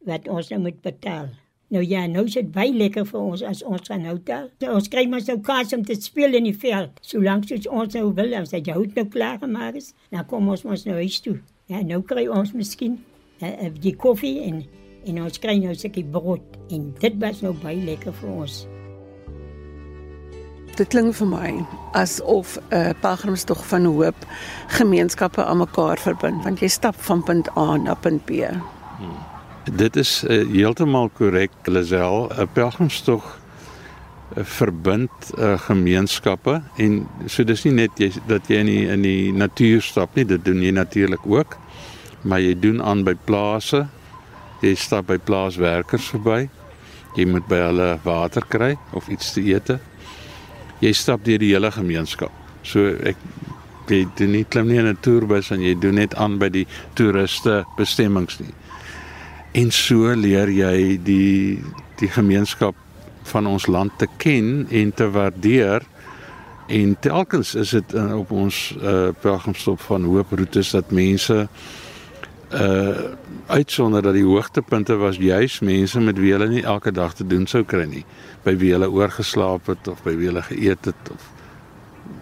wat 0.05 0.27
ons 0.27 0.49
nou 0.49 0.59
moet 0.59 0.81
betaal. 0.81 1.29
Nou 1.67 1.83
ja, 1.83 2.05
nou 2.07 2.24
is 2.24 2.38
dit 2.38 2.47
baie 2.55 2.71
lekker 2.71 3.03
vir 3.09 3.19
ons 3.19 3.41
as 3.43 3.59
ons 3.67 3.89
gaan 3.89 4.05
hotel. 4.07 4.45
So, 4.62 4.71
ons 4.71 4.88
kry 4.88 5.03
maar 5.12 5.24
so 5.25 5.36
kans 5.43 5.74
om 5.75 5.83
te 5.83 5.97
speel 6.00 6.38
in 6.39 6.47
die 6.47 6.55
veld. 6.55 6.95
Solank 7.03 7.50
soos 7.50 7.67
ons 7.67 7.97
nou 7.97 8.13
wil, 8.15 8.36
as 8.39 8.55
jy 8.55 8.62
hout 8.71 8.95
nou 8.95 9.03
klaar 9.12 9.41
gemaak 9.41 9.75
is, 9.81 9.91
dan 10.15 10.24
kom 10.31 10.47
ons 10.47 10.63
mos 10.63 10.88
nou 10.88 10.95
huis 11.01 11.19
toe. 11.25 11.36
Ja, 11.67 11.83
nou 11.83 12.00
kry 12.07 12.24
ons 12.31 12.55
miskien 12.55 12.95
uh, 13.43 13.67
die 13.83 13.95
koffie 14.00 14.39
en 14.47 14.63
en 15.07 15.21
ons 15.24 15.39
kry 15.39 15.53
nou 15.59 15.71
'n 15.71 15.79
stukkie 15.79 16.03
brood 16.03 16.43
en 16.71 16.93
dit 17.00 17.13
was 17.19 17.39
nou 17.41 17.53
baie 17.63 17.79
lekker 17.79 18.12
vir 18.12 18.29
ons. 18.29 18.67
Dit 20.75 20.88
klink 20.91 21.15
vir 21.15 21.27
my 21.27 21.65
asof 21.93 22.57
'n 22.57 22.75
uh, 22.75 22.93
pelgrimstog 23.01 23.65
van 23.67 23.86
hoop 23.86 24.27
gemeenskappe 24.67 25.43
aan 25.43 25.57
mekaar 25.57 26.00
verbind, 26.00 26.43
want 26.43 26.59
jy 26.59 26.67
stap 26.67 26.95
van 26.95 27.24
punt 27.24 27.47
A 27.57 27.77
na 27.77 27.93
punt 27.93 28.25
B. 28.25 28.47
Hmm. 29.00 29.37
Dit 29.75 29.95
is 29.95 30.24
uh, 30.24 30.45
heeltemal 30.47 31.09
korrek, 31.09 31.51
Lisel. 31.63 32.29
'n 32.31 32.47
Pelgrimstog 32.53 33.25
uh, 33.25 34.43
verbind 34.43 35.12
uh, 35.38 35.59
gemeenskappe 35.59 36.62
en 36.77 37.07
so 37.25 37.43
dis 37.43 37.63
nie 37.63 37.74
net 37.74 38.00
jy 38.00 38.12
dat 38.27 38.47
jy 38.47 38.62
in 38.63 38.71
die, 38.71 38.86
in 38.88 39.01
die 39.01 39.31
natuur 39.31 39.81
stap 39.81 40.15
nie, 40.15 40.25
dit 40.25 40.45
doen 40.45 40.62
jy 40.63 40.71
natuurlik 40.71 41.25
ook. 41.25 41.57
Maar 42.24 42.41
jy 42.41 42.55
doen 42.59 42.81
aan 42.83 43.03
by 43.03 43.15
plase. 43.25 43.88
Jy 44.62 44.75
stap 44.75 45.07
by 45.07 45.17
plaaswerkers 45.17 46.07
verby. 46.15 46.50
Jy 47.15 47.25
moet 47.25 47.47
by 47.47 47.59
hulle 47.67 47.91
water 48.03 48.45
kry 48.47 48.77
of 48.93 49.07
iets 49.07 49.33
te 49.33 49.41
eet 49.41 49.77
jy 50.83 50.93
stap 50.93 51.24
deur 51.25 51.41
die 51.41 51.53
hele 51.53 51.71
gemeenskap. 51.74 52.33
So 52.67 52.93
ek 53.07 53.19
jy 53.88 54.03
doen 54.19 54.33
nie 54.36 54.43
klim 54.43 54.67
nie 54.67 54.79
in 54.79 54.88
'n 54.88 54.97
toerbus 55.01 55.51
en 55.51 55.62
jy 55.62 55.74
doen 55.79 55.95
net 55.95 56.15
aan 56.15 56.38
by 56.38 56.50
die 56.50 56.67
toeriste 56.95 57.63
bestemmings 57.77 58.39
nie. 58.39 58.53
En 59.57 59.71
so 59.73 60.13
leer 60.13 60.51
jy 60.53 60.97
die 61.01 61.63
die 61.97 62.09
gemeenskap 62.13 62.77
van 63.31 63.47
ons 63.49 63.65
land 63.65 63.95
te 63.97 64.05
ken 64.21 64.67
en 64.69 64.91
te 64.93 65.07
waardeer. 65.09 65.81
En 66.67 66.93
telkens 67.01 67.55
is 67.57 67.73
dit 67.73 67.95
uh, 67.97 68.19
op 68.19 68.31
ons 68.31 68.57
uh, 68.77 69.07
pelgrimstop 69.21 69.81
van 69.87 70.05
hoop 70.05 70.35
roetes 70.37 70.75
dat 70.77 70.91
mense 70.91 71.47
uh 72.47 73.15
uitsonder 73.47 74.01
dat 74.03 74.13
die 74.15 74.25
hoogtepunte 74.27 74.95
was 74.99 75.17
juis 75.19 75.59
mense 75.59 75.99
met 75.99 76.17
wie 76.19 76.31
hulle 76.31 76.47
nie 76.51 76.63
elke 76.63 76.91
dag 76.91 77.13
te 77.15 77.23
doen 77.27 77.45
sou 77.47 77.61
kry 77.63 77.85
nie 77.87 78.03
by 78.43 78.53
wie 78.59 78.71
hulle 78.71 78.87
oorgeslaap 78.91 79.67
het 79.71 79.87
of 79.87 79.99
by 80.03 80.13
wie 80.19 80.27
hulle 80.29 80.43
geëet 80.43 80.89
het 80.91 81.11
of 81.11 81.25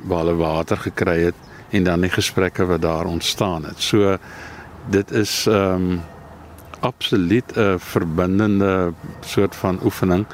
waar 0.09 0.23
hulle 0.23 0.35
water 0.37 0.81
gekry 0.81 1.17
het 1.27 1.73
en 1.77 1.85
dan 1.85 2.05
die 2.05 2.13
gesprekke 2.13 2.65
wat 2.65 2.81
daar 2.81 3.05
ontstaan 3.09 3.65
het. 3.69 3.81
So 3.81 4.17
dit 4.89 5.11
is 5.11 5.45
ehm 5.49 5.89
um, 5.91 6.03
absoluut 6.85 7.57
'n 7.57 7.79
verbindende 7.79 8.93
soort 9.21 9.55
van 9.55 9.79
oefening 9.83 10.25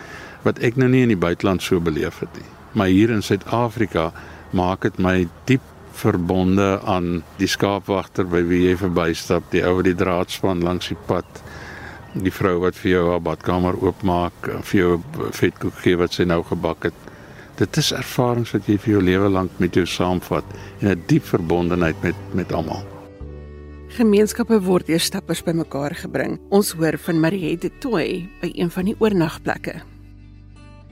wat 0.43 0.60
ek 0.60 0.75
nou 0.75 0.89
nie 0.89 1.01
in 1.01 1.13
die 1.13 1.24
buiteland 1.27 1.62
so 1.62 1.79
beleef 1.79 2.20
het 2.20 2.34
nie. 2.36 2.50
Maar 2.72 2.88
hier 2.88 3.10
in 3.10 3.24
Suid-Afrika 3.24 4.12
maak 4.51 4.81
dit 4.81 4.98
my 5.00 5.27
diep 5.46 5.62
verbonde 5.91 6.79
aan 6.86 7.24
die 7.38 7.48
skaapwagter 7.48 8.25
by 8.27 8.41
wie 8.48 8.70
jy 8.70 8.77
verbystap, 8.77 9.43
die 9.51 9.63
ou 9.63 9.75
wat 9.75 9.86
die 9.86 9.96
draadspan 9.96 10.63
langs 10.63 10.88
die 10.88 10.98
pad 11.05 11.25
die 12.13 12.34
vrou 12.34 12.58
wat 12.65 12.75
vir 12.75 12.91
jou 12.91 13.03
haar 13.12 13.24
badkamer 13.24 13.77
oopmaak, 13.79 14.50
vir 14.67 14.79
jou 14.79 14.91
vetkoek 15.38 15.79
gee 15.84 16.00
wat 16.00 16.17
sy 16.17 16.27
nou 16.27 16.41
gebak 16.48 16.89
het. 16.89 17.10
Dit 17.60 17.77
is 17.77 17.91
ervarings 17.96 18.51
wat 18.55 18.67
jy 18.67 18.79
vir 18.81 18.98
jou 18.98 19.03
lewe 19.05 19.29
lank 19.31 19.60
met 19.63 19.75
jou 19.75 19.86
saamvat 19.86 20.43
en 20.81 20.89
'n 20.91 21.03
diep 21.08 21.24
verbondenheid 21.24 22.03
met 22.03 22.15
met 22.34 22.51
almal. 22.51 22.91
Gemeenskappe 23.92 24.56
word 24.64 24.88
deur 24.88 25.02
stappers 25.04 25.42
bymekaar 25.44 25.92
gebring. 26.00 26.38
Ons 26.56 26.70
hoor 26.80 26.96
van 27.04 27.18
Mariette 27.20 27.68
Toy 27.84 28.22
by 28.40 28.48
een 28.56 28.70
van 28.72 28.88
die 28.88 28.94
oornagplekke. 29.04 29.74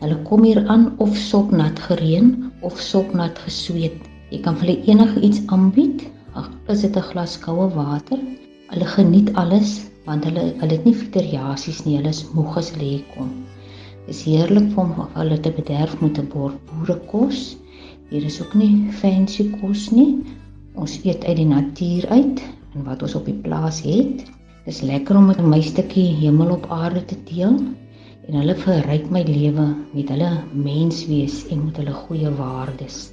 Hulle 0.02 0.18
kom 0.28 0.44
hier 0.44 0.60
aan 0.68 0.90
of 1.00 1.16
soknat 1.16 1.80
gereën 1.86 2.28
of 2.68 2.82
soknat 2.84 3.40
gesweet. 3.46 3.96
Jy 4.34 4.42
kan 4.44 4.60
hulle 4.60 4.76
enige 4.92 5.24
iets 5.24 5.40
aanbied. 5.48 6.04
Ag, 6.36 6.52
is 6.68 6.84
dit 6.84 7.00
'n 7.00 7.08
glas 7.14 7.38
koue 7.40 7.70
water? 7.78 8.20
Hulle 8.74 8.92
geniet 8.98 9.32
alles 9.36 9.88
want 10.04 10.28
hulle 10.28 10.52
hulle 10.60 10.76
het 10.76 10.84
nie 10.84 10.96
fiteriasies 10.96 11.86
nie, 11.86 11.96
hulle 11.96 12.12
is 12.12 12.28
moeg 12.36 12.58
as 12.58 12.74
hulle 12.76 12.84
hier 12.84 13.08
kom. 13.16 13.32
Dit 14.08 14.16
is 14.16 14.24
heerlik 14.28 14.76
om 14.76 14.92
hulle 15.16 15.40
te 15.40 15.52
bederf 15.52 16.02
met 16.02 16.20
'n 16.20 16.28
bord 16.28 16.60
boerekos. 16.68 17.56
Hier 18.10 18.26
is 18.26 18.42
ook 18.42 18.54
nie 18.56 18.92
fancy 18.92 19.50
kos 19.62 19.92
nie. 19.92 20.20
Ons 20.76 21.00
eet 21.06 21.24
uit 21.24 21.38
die 21.38 21.46
natuur 21.48 22.10
uit 22.10 22.59
en 22.76 22.86
wat 22.86 23.04
ons 23.06 23.16
op 23.16 23.26
die 23.26 23.38
plaas 23.46 23.82
het. 23.86 24.26
Dit 24.66 24.74
is 24.74 24.82
lekker 24.86 25.18
om 25.18 25.30
met 25.32 25.40
my 25.42 25.62
stukkie 25.66 26.10
hemel 26.20 26.54
op 26.58 26.68
aarde 26.70 27.06
te 27.06 27.18
deel 27.30 27.56
en 28.28 28.38
hulle 28.38 28.56
verryk 28.56 29.08
my 29.10 29.24
lewe 29.26 29.66
met 29.96 30.12
hulle 30.14 30.30
menswees 30.54 31.42
en 31.50 31.66
met 31.66 31.80
hulle 31.82 31.96
goeie 32.06 32.30
waardes. 32.38 33.10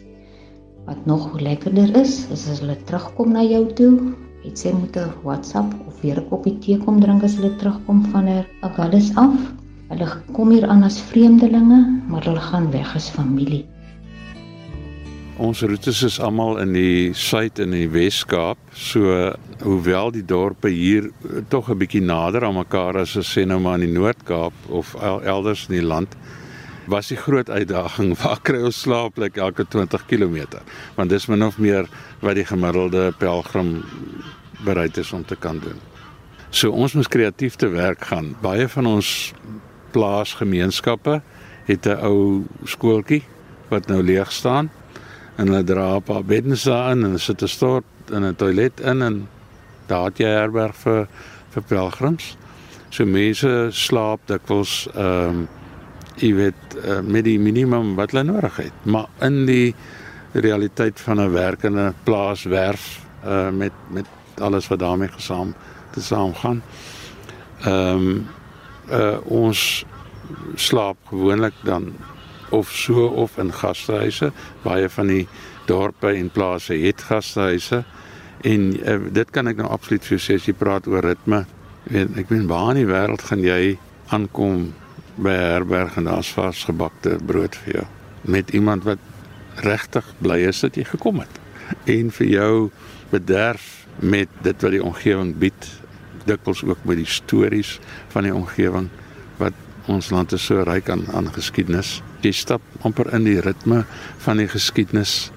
Wat 0.86 1.06
nog 1.08 1.32
lekkerder 1.40 1.96
is, 1.96 2.26
is 2.30 2.44
as 2.52 2.60
hulle 2.60 2.76
terugkom 2.88 3.32
na 3.32 3.42
jou 3.46 3.64
toe 3.78 3.92
het 4.46 4.60
sy 4.60 4.72
moet 4.76 4.96
'n 4.96 5.14
WhatsApp 5.24 5.72
of 5.88 6.00
weer 6.02 6.18
'n 6.20 6.28
koppie 6.28 6.58
tee 6.58 6.78
kom 6.84 7.00
drink 7.00 7.24
as 7.24 7.36
hulle 7.36 7.56
terugkom 7.56 8.04
van 8.12 8.28
'n 8.28 8.44
Agallis 8.62 9.10
af. 9.16 9.36
Hulle 9.88 10.06
kom 10.32 10.50
hier 10.50 10.66
aan 10.68 10.82
as 10.82 11.00
vreemdelinge, 11.00 11.80
maar 12.08 12.24
hulle 12.24 12.40
gaan 12.50 12.70
weg 12.70 12.94
as 12.94 13.08
familie. 13.10 13.64
Ons 15.36 15.60
roetes 15.60 15.98
is 16.00 16.14
almal 16.16 16.56
in 16.62 16.70
die 16.72 17.10
suid 17.12 17.58
en 17.60 17.74
die 17.76 17.90
Wes-Kaap, 17.92 18.56
so 18.72 19.12
hoewel 19.60 20.14
die 20.14 20.22
dorpe 20.24 20.70
hier 20.72 21.10
tog 21.52 21.68
'n 21.68 21.76
bietjie 21.76 22.00
nader 22.00 22.44
aan 22.44 22.56
mekaar 22.56 22.96
as 22.96 23.16
as 23.16 23.28
sê 23.28 23.44
nou 23.44 23.58
maar 23.60 23.74
in 23.76 23.92
die 23.92 23.98
Noord-Kaap 23.98 24.54
of 24.70 24.94
elders 25.24 25.66
in 25.68 25.74
die 25.74 25.84
land 25.84 26.16
was 26.86 27.08
die 27.08 27.18
groot 27.20 27.50
uitdaging 27.50 28.16
waar 28.22 28.40
kry 28.40 28.62
ons 28.64 28.80
slaaplik 28.80 29.36
elke 29.36 29.64
20 29.68 30.06
km 30.06 30.56
want 30.96 31.10
dis 31.10 31.28
min 31.28 31.42
of 31.42 31.58
meer 31.58 31.84
wat 32.22 32.36
die 32.36 32.46
gemiddelde 32.48 33.12
pelgrim 33.18 33.84
bereid 34.64 34.96
is 34.96 35.12
om 35.12 35.24
te 35.24 35.36
kan 35.36 35.60
doen. 35.60 35.76
So 36.50 36.70
ons 36.70 36.94
moet 36.94 37.08
kreatief 37.08 37.56
te 37.56 37.68
werk 37.68 38.04
gaan. 38.08 38.36
Baie 38.40 38.68
van 38.68 38.86
ons 38.86 39.34
plaasgemeenskappe 39.92 41.20
het 41.66 41.86
'n 41.86 42.00
ou 42.00 42.44
skooltjie 42.64 43.22
wat 43.68 43.86
nou 43.88 44.02
leeg 44.02 44.32
staan 44.32 44.70
en 45.36 45.48
hulle 45.48 45.64
dra 45.64 45.96
'n 45.96 46.02
paar 46.02 46.24
beddens 46.24 46.64
daarin 46.64 47.04
en 47.04 47.18
sit 47.18 47.42
'n 47.42 47.48
stort 47.48 47.84
en 48.12 48.24
'n 48.24 48.36
toilet 48.36 48.80
in 48.80 49.02
en 49.02 49.28
daar 49.86 50.04
het 50.04 50.18
jy 50.18 50.26
herberg 50.26 50.74
vir 50.74 51.08
vir 51.50 51.62
pelgrims. 51.62 52.36
So 52.90 53.04
mense 53.04 53.68
slaap 53.70 54.20
dikwels 54.26 54.88
ehm 54.94 55.28
um, 55.28 55.48
jy 56.16 56.34
weet 56.34 56.76
uh, 56.84 57.00
met 57.00 57.24
die 57.24 57.38
minimum 57.38 57.94
wat 57.94 58.10
hulle 58.10 58.24
nodig 58.24 58.56
het, 58.56 58.72
maar 58.84 59.06
in 59.20 59.44
die 59.46 59.74
realiteit 60.32 61.00
van 61.00 61.20
'n 61.20 61.32
werkende 61.32 61.92
plaaswerf 62.04 63.04
uh 63.24 63.50
met 63.50 63.72
met 63.90 64.06
alles 64.40 64.68
wat 64.68 64.78
daarmee 64.78 65.08
gesaam 65.08 65.54
te 65.90 66.00
saam 66.00 66.34
gaan. 66.34 66.62
Ehm 67.60 67.96
um, 67.96 68.26
uh 68.90 69.16
ons 69.24 69.84
slaap 70.54 70.96
gewoonlik 71.08 71.54
dan 71.62 71.92
of 72.50 72.70
so 72.70 73.06
of 73.06 73.38
in 73.38 73.52
gastehuise. 73.52 74.32
Baie 74.62 74.88
van 74.88 75.12
die 75.12 75.26
dorpe 75.66 76.12
en 76.14 76.30
plase 76.30 76.76
het 76.78 77.02
gastehuise 77.02 77.84
en 78.46 78.66
uh, 78.76 78.98
dit 79.10 79.30
kan 79.34 79.48
ek 79.50 79.58
nou 79.58 79.68
absoluut 79.72 80.04
vir 80.04 80.18
jou 80.18 80.22
sê 80.22 80.36
as 80.38 80.46
jy 80.46 80.54
praat 80.54 80.86
oor 80.86 81.04
ritme. 81.06 81.44
Ek 81.86 81.92
weet 81.94 82.18
ek 82.22 82.30
weet 82.30 82.48
waar 82.50 82.72
in 82.74 82.82
die 82.82 82.90
wêreld 82.90 83.24
gaan 83.26 83.42
jy 83.42 83.76
aankom 84.14 84.70
by 85.16 85.32
herberg 85.32 85.96
en 85.96 86.10
daar's 86.10 86.30
varsgebakte 86.36 87.16
brood 87.26 87.56
vir 87.64 87.80
jou 87.80 87.86
met 88.26 88.50
iemand 88.50 88.84
wat 88.84 88.98
regtig 89.64 90.06
bly 90.20 90.38
is 90.50 90.60
dat 90.60 90.76
jy 90.76 90.84
gekom 90.84 91.22
het 91.22 91.40
en 91.90 92.10
vir 92.18 92.28
jou 92.28 92.52
bederf 93.10 93.86
met 94.02 94.30
dit 94.44 94.62
wat 94.62 94.74
die 94.74 94.82
omgewing 94.82 95.32
bied 95.40 95.68
dikwels 96.26 96.62
ook 96.66 96.84
met 96.84 97.00
die 97.00 97.08
stories 97.08 97.76
van 98.12 98.26
die 98.26 98.34
omgewing 98.34 98.90
wat 99.40 99.56
ons 99.90 100.10
land 100.10 100.34
is 100.36 100.44
so 100.50 100.66
ryk 100.66 100.90
aan 100.92 101.06
aan 101.14 101.30
geskiedenis 101.32 102.00
jy 102.26 102.34
stap 102.34 102.62
amper 102.86 103.12
in 103.16 103.26
die 103.28 103.40
ritme 103.40 103.84
van 104.26 104.42
die 104.42 104.50
geskiedenis 104.50 105.30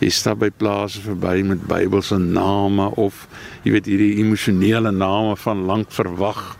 jy 0.00 0.08
stap 0.08 0.40
by 0.40 0.48
plase 0.50 1.02
verby 1.04 1.40
met 1.44 1.66
Bybelse 1.68 2.18
name 2.18 2.88
of 3.00 3.26
jy 3.64 3.74
weet 3.76 3.90
hierdie 3.90 4.14
emosionele 4.22 4.92
name 4.92 5.36
van 5.44 5.66
lank 5.68 5.92
verwag 5.92 6.56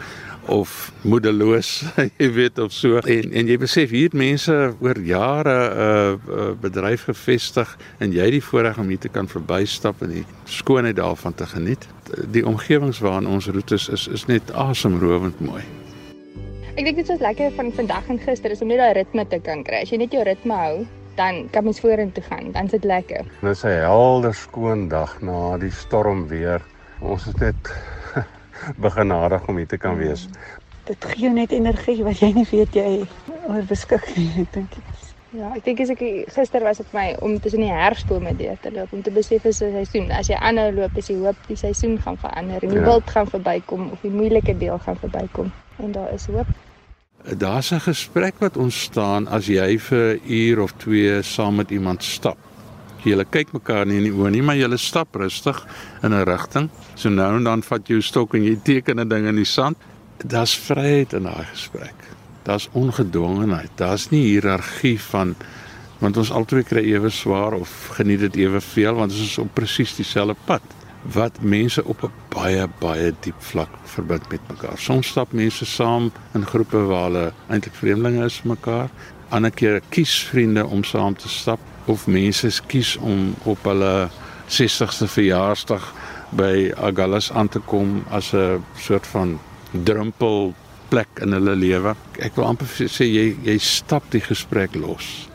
of 0.51 0.93
moedeloos, 1.07 1.85
jy 2.21 2.29
weet 2.35 2.59
of 2.59 2.73
so. 2.75 2.99
En 2.99 3.33
en 3.33 3.51
jy 3.51 3.57
besef 3.61 3.93
hier 3.95 4.15
mense 4.17 4.55
oor 4.83 4.99
jare 5.07 5.57
'n 5.57 5.75
uh, 5.87 6.37
uh, 6.37 6.51
bedryf 6.61 7.07
gevestig 7.11 7.77
en 7.99 8.13
jy 8.13 8.31
die 8.37 8.45
voorreg 8.45 8.79
om 8.79 8.89
hier 8.89 8.99
te 8.99 9.09
kan 9.09 9.29
verbystap 9.29 10.03
en 10.03 10.17
die 10.21 10.27
skoonheid 10.45 10.97
daarvan 10.97 11.35
te 11.35 11.47
geniet. 11.47 11.87
Die 12.33 12.47
omgewings 12.47 12.99
waarin 12.99 13.31
ons 13.31 13.47
roetes 13.47 13.89
is 13.89 14.09
is 14.09 14.27
net 14.27 14.53
asemrowend 14.53 15.41
mooi. 15.41 15.80
Ek 16.81 16.87
dink 16.87 16.97
dit 16.97 17.11
was 17.13 17.21
lekker 17.21 17.51
van 17.59 17.67
vandag 17.77 18.07
en 18.09 18.19
gister 18.25 18.55
is 18.55 18.63
om 18.65 18.71
net 18.73 18.79
daai 18.81 18.95
ritme 18.97 19.27
te 19.29 19.37
kan 19.45 19.61
kry. 19.67 19.83
As 19.85 19.91
jy 19.93 19.99
net 20.01 20.15
jou 20.17 20.23
ritme 20.25 20.57
hou, 20.57 20.77
dan 21.19 21.43
kan 21.53 21.67
mens 21.67 21.81
vorentoe 21.85 22.23
gaan. 22.25 22.47
Dan 22.55 22.71
is 22.71 22.73
dit 22.73 22.87
lekker. 22.89 23.27
Dit 23.43 23.51
is 23.51 23.65
'n 23.69 23.75
helder 23.85 24.33
skoon 24.35 24.87
dag 24.89 25.13
na 25.21 25.59
die 25.61 25.71
storm 25.71 26.23
weer. 26.29 26.65
Ons 27.03 27.27
is 27.27 27.37
net 27.37 27.69
begenadig 28.87 29.45
om 29.49 29.61
hier 29.61 29.67
te 29.67 29.77
kan 29.77 29.99
wees. 30.01 30.25
Dit 30.89 31.05
gee 31.05 31.27
jou 31.27 31.33
net 31.35 31.53
energie 31.53 32.01
wat 32.05 32.17
jy 32.25 32.33
nie 32.33 32.47
weet 32.49 32.73
jy 32.73 33.05
oor 33.49 33.69
beskik 33.69 34.17
nie, 34.17 34.31
ek 34.41 34.53
dink. 34.53 34.81
Ja, 35.37 35.53
ek 35.53 35.65
dink 35.65 35.85
as 35.85 35.93
ek 35.93 36.01
gister 36.33 36.65
was 36.65 36.81
op 36.81 36.97
my 36.97 37.13
om 37.21 37.37
tussen 37.41 37.61
die 37.61 37.69
herfsbome 37.69 38.33
deur 38.41 38.57
te 38.65 38.73
loop 38.73 38.93
om 38.93 39.03
te 39.03 39.11
besef 39.11 39.45
is 39.45 39.61
'n 39.61 39.85
seisoen. 39.85 40.11
As 40.11 40.33
jy 40.33 40.41
aanhou 40.41 40.73
loop, 40.73 40.97
is 40.97 41.13
jy 41.13 41.21
hoop 41.21 41.37
die 41.47 41.61
seisoen 41.61 42.01
gaan 42.01 42.17
verander 42.17 42.65
en 42.65 42.69
die 42.73 42.81
ja. 42.81 42.89
wild 42.89 43.11
gaan 43.11 43.29
verbykom 43.29 43.91
of 43.93 44.01
die 44.01 44.17
moeilike 44.17 44.57
deel 44.57 44.79
gaan 44.79 44.97
verbykom 44.97 45.53
en 45.77 45.93
daar 45.93 46.13
is 46.13 46.27
hoop. 46.27 46.49
Daar's 47.25 47.71
'n 47.71 47.81
gesprek 47.81 48.35
wat 48.39 48.57
ontstaan 48.57 49.29
as 49.29 49.47
jy 49.47 49.79
vir 49.79 50.15
'n 50.15 50.21
uur 50.33 50.61
of 50.61 50.73
2 50.77 51.23
saam 51.23 51.55
met 51.55 51.71
iemand 51.71 52.03
stap. 52.03 52.39
Julle 53.03 53.25
kyk 53.25 53.53
mekaar 53.53 53.87
nie 53.87 53.97
in 53.97 54.03
die 54.03 54.13
oë 54.13 54.31
nie, 54.31 54.43
maar 54.43 54.57
julle 54.57 54.77
stap 54.77 55.15
rustig 55.15 55.67
in 56.03 56.13
'n 56.13 56.25
rigting. 56.25 56.71
So 56.95 57.09
nou 57.09 57.37
en 57.37 57.45
dan 57.45 57.63
vat 57.63 57.89
jy 57.89 57.95
jou 57.95 58.03
stok 58.03 58.35
en 58.35 58.43
jy 58.43 58.57
teken 58.63 59.01
'n 59.01 59.09
ding 59.09 59.27
in 59.27 59.37
die 59.37 59.45
sand. 59.45 59.77
Daar's 60.17 60.57
vryheid 60.59 61.13
in 61.13 61.23
daai 61.23 61.45
gesprek. 61.45 61.95
Daar's 62.43 62.69
ongedwongenheid. 62.73 63.71
Daar's 63.75 64.11
nie 64.11 64.25
hiërargie 64.25 65.01
van 65.01 65.37
want 65.99 66.17
ons 66.17 66.31
albei 66.31 66.63
kry 66.63 66.83
ewe 66.93 67.11
swaar 67.11 67.53
of 67.53 67.89
geniet 67.93 68.21
dit 68.21 68.37
eweveel 68.37 68.95
want 68.95 69.13
ons 69.13 69.21
is 69.21 69.39
op 69.39 69.55
presies 69.55 69.97
dieselfde 69.97 70.37
pad 70.45 70.63
wat 71.03 71.41
mense 71.41 71.85
op 71.85 72.03
'n 72.03 72.13
baie 72.29 72.69
baie 72.79 73.15
diep 73.21 73.43
vlak 73.43 73.69
verbind 73.85 74.29
met 74.31 74.41
mekaar. 74.49 74.79
Soms 74.79 75.07
stap 75.09 75.33
mense 75.33 75.67
saam 75.67 76.13
in 76.35 76.47
groepe 76.47 76.85
waar 76.85 77.03
hulle 77.03 77.33
eintlik 77.49 77.75
vreemdelinge 77.75 78.25
is 78.25 78.41
vir 78.41 78.49
mekaar. 78.49 78.89
Ander 79.29 79.51
keer 79.51 79.81
kies 79.89 80.25
vriende 80.25 80.67
om 80.67 80.85
saam 80.85 81.17
te 81.17 81.29
stap 81.29 81.61
of 81.85 82.07
mense 82.07 82.63
kies 82.67 82.97
om 82.97 83.35
op 83.43 83.65
hulle 83.65 84.09
60ste 84.49 85.07
verjaarsdag 85.07 85.93
by 86.31 86.73
Agallas 86.77 87.33
aan 87.33 87.49
te 87.49 87.59
kom 87.59 88.05
as 88.11 88.33
'n 88.35 88.65
soort 88.77 89.07
van 89.07 89.39
drempel 89.71 90.55
plek 90.89 91.09
in 91.23 91.33
hulle 91.33 91.55
lewe. 91.57 91.95
Ek 92.19 92.37
wil 92.37 92.45
amper 92.45 92.67
sê 92.67 93.07
jy 93.07 93.37
jy 93.45 93.59
stap 93.59 94.03
die 94.11 94.21
gesprek 94.21 94.75
los. 94.75 95.29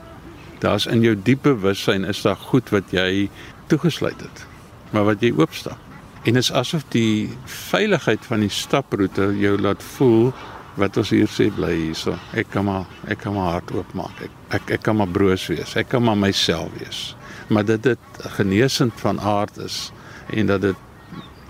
Daar's 0.60 0.86
in 0.86 1.01
jou 1.01 1.15
diepe 1.15 1.54
bewussyn 1.54 2.06
is 2.06 2.21
daar 2.21 2.36
goed 2.36 2.69
wat 2.69 2.91
jy 2.91 3.30
toegesluit 3.67 4.21
het, 4.21 4.45
maar 4.91 5.06
wat 5.06 5.21
jy 5.21 5.34
oopstap. 5.38 5.80
En 6.26 6.34
dit 6.34 6.41
is 6.41 6.52
asof 6.52 6.84
die 6.89 7.30
veiligheid 7.45 8.26
van 8.26 8.39
die 8.41 8.50
staproete 8.50 9.30
jou 9.38 9.58
laat 9.62 9.84
voel 9.95 10.32
wat 10.76 10.98
ons 10.98 11.12
hier 11.13 11.30
sê 11.32 11.48
bly 11.54 11.74
hierso. 11.76 12.15
Ek 12.36 12.50
kan 12.54 12.65
maar 12.67 12.88
ek 13.08 13.21
kan 13.24 13.36
maar 13.36 13.52
hart 13.58 13.71
oopmaak. 13.76 14.26
Ek, 14.26 14.39
ek 14.58 14.74
ek 14.80 14.88
kan 14.88 14.98
maar 15.00 15.12
broos 15.12 15.45
wees. 15.52 15.76
Ek 15.80 15.91
kan 15.91 16.04
maar 16.04 16.17
myself 16.19 16.74
wees. 16.80 17.13
Maar 17.48 17.65
dit 17.65 17.84
dit 17.84 18.26
genesend 18.39 18.98
van 19.00 19.21
aard 19.21 19.58
is 19.62 19.91
en 20.34 20.50
dat 20.50 20.62
dit 20.65 20.82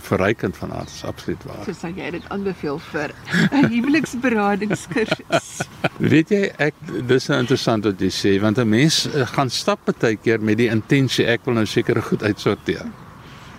verrykend 0.06 0.58
van 0.58 0.74
aard 0.74 0.92
is 0.92 1.04
absoluut 1.08 1.44
waar. 1.48 1.64
So 1.66 1.74
sal 1.74 1.96
jy 1.98 2.12
dit 2.18 2.28
aanbeveel 2.34 2.78
vir 2.92 3.14
'n 3.62 3.72
huweliksberadingskursus. 3.72 5.48
Weet 6.14 6.36
jy 6.36 6.44
ek 6.68 6.76
dis 7.08 7.30
nou 7.32 7.40
interessant 7.46 7.88
wat 7.90 8.02
jy 8.02 8.12
sê 8.12 8.36
want 8.44 8.60
'n 8.60 8.70
mens 8.70 9.06
eh, 9.08 9.26
gaan 9.34 9.50
stap 9.50 9.80
baie 9.88 10.20
keer 10.20 10.44
met 10.44 10.58
die 10.58 10.70
intensie 10.70 11.26
ek 11.26 11.46
wil 11.46 11.56
nou 11.62 11.66
seker 11.66 12.02
goed 12.02 12.24
uitsorteer. 12.24 12.86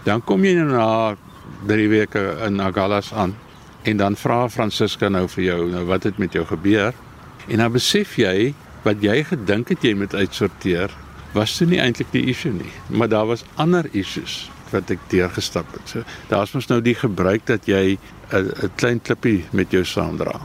Dan 0.07 0.23
kom 0.23 0.45
jy 0.47 0.55
nou 0.55 0.71
na 0.71 1.17
3 1.67 1.89
weke 1.91 2.23
in 2.47 2.63
Agallas 2.63 3.13
aan 3.13 3.35
En 3.87 3.97
dan 3.97 4.17
vra 4.19 4.49
Francisca 4.51 5.09
nou 5.09 5.29
vir 5.31 5.45
jou, 5.45 5.59
nou 5.71 5.85
wat 5.87 6.09
het 6.09 6.17
met 6.19 6.35
jou 6.35 6.43
gebeur? 6.47 6.95
En 7.47 7.61
dan 7.63 7.71
besef 7.71 8.17
jy 8.19 8.51
wat 8.83 9.03
jy 9.03 9.21
gedink 9.29 9.71
het 9.71 9.85
jy 9.87 9.93
moet 9.95 10.15
uitsorteer, 10.15 10.91
was 11.37 11.55
toe 11.59 11.69
nie 11.71 11.79
eintlik 11.83 12.11
die 12.11 12.25
issue 12.33 12.51
nie, 12.55 12.73
maar 12.91 13.11
daar 13.13 13.29
was 13.31 13.45
ander 13.63 13.87
issues 13.95 14.49
wat 14.73 14.91
ek 14.91 15.05
deurgestap 15.13 15.71
het. 15.77 15.93
So 15.93 16.03
daar's 16.33 16.55
mos 16.57 16.67
nou 16.67 16.81
die 16.83 16.97
gebruik 16.99 17.47
dat 17.47 17.71
jy 17.71 17.99
'n 18.35 18.71
klein 18.75 19.01
klippie 19.01 19.45
met 19.53 19.71
jou 19.71 19.85
saamdra. 19.85 20.41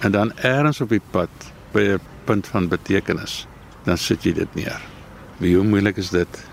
En 0.00 0.12
dan 0.12 0.32
eers 0.42 0.80
op 0.80 0.88
die 0.88 1.02
pad 1.10 1.30
by 1.72 1.98
'n 1.98 2.00
punt 2.24 2.46
van 2.46 2.68
betekenis, 2.68 3.46
dan 3.84 3.98
sit 3.98 4.22
jy 4.22 4.32
dit 4.32 4.54
neer. 4.54 4.80
Wie 5.38 5.56
hoe 5.56 5.64
moeilik 5.64 5.96
is 5.96 6.10
dit? 6.10 6.45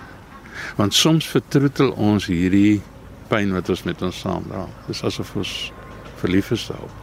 Want 0.76 0.94
soms 0.94 1.28
vertroetel 1.28 1.92
ons 1.92 2.26
hierdie 2.26 2.82
pyn 3.30 3.54
wat 3.54 3.70
ons 3.70 3.84
met 3.88 4.02
ons 4.02 4.20
saamdra. 4.26 4.68
Dis 4.88 5.04
asof 5.04 5.36
ons 5.36 5.72
verlief 6.22 6.52
is 6.56 6.68
daarop. 6.72 7.00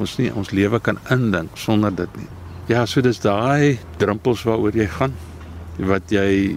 Ons 0.00 0.16
nie 0.18 0.30
ons 0.32 0.50
lewe 0.50 0.80
kan 0.80 0.98
indink 1.10 1.58
sonder 1.60 1.94
dit 1.94 2.16
nie. 2.16 2.28
Ja, 2.70 2.86
so 2.86 3.02
dis 3.04 3.20
daai 3.20 3.78
drempels 3.98 4.44
waaroor 4.46 4.76
jy 4.76 4.86
gaan 4.86 5.14
wat 5.78 6.12
jy 6.12 6.56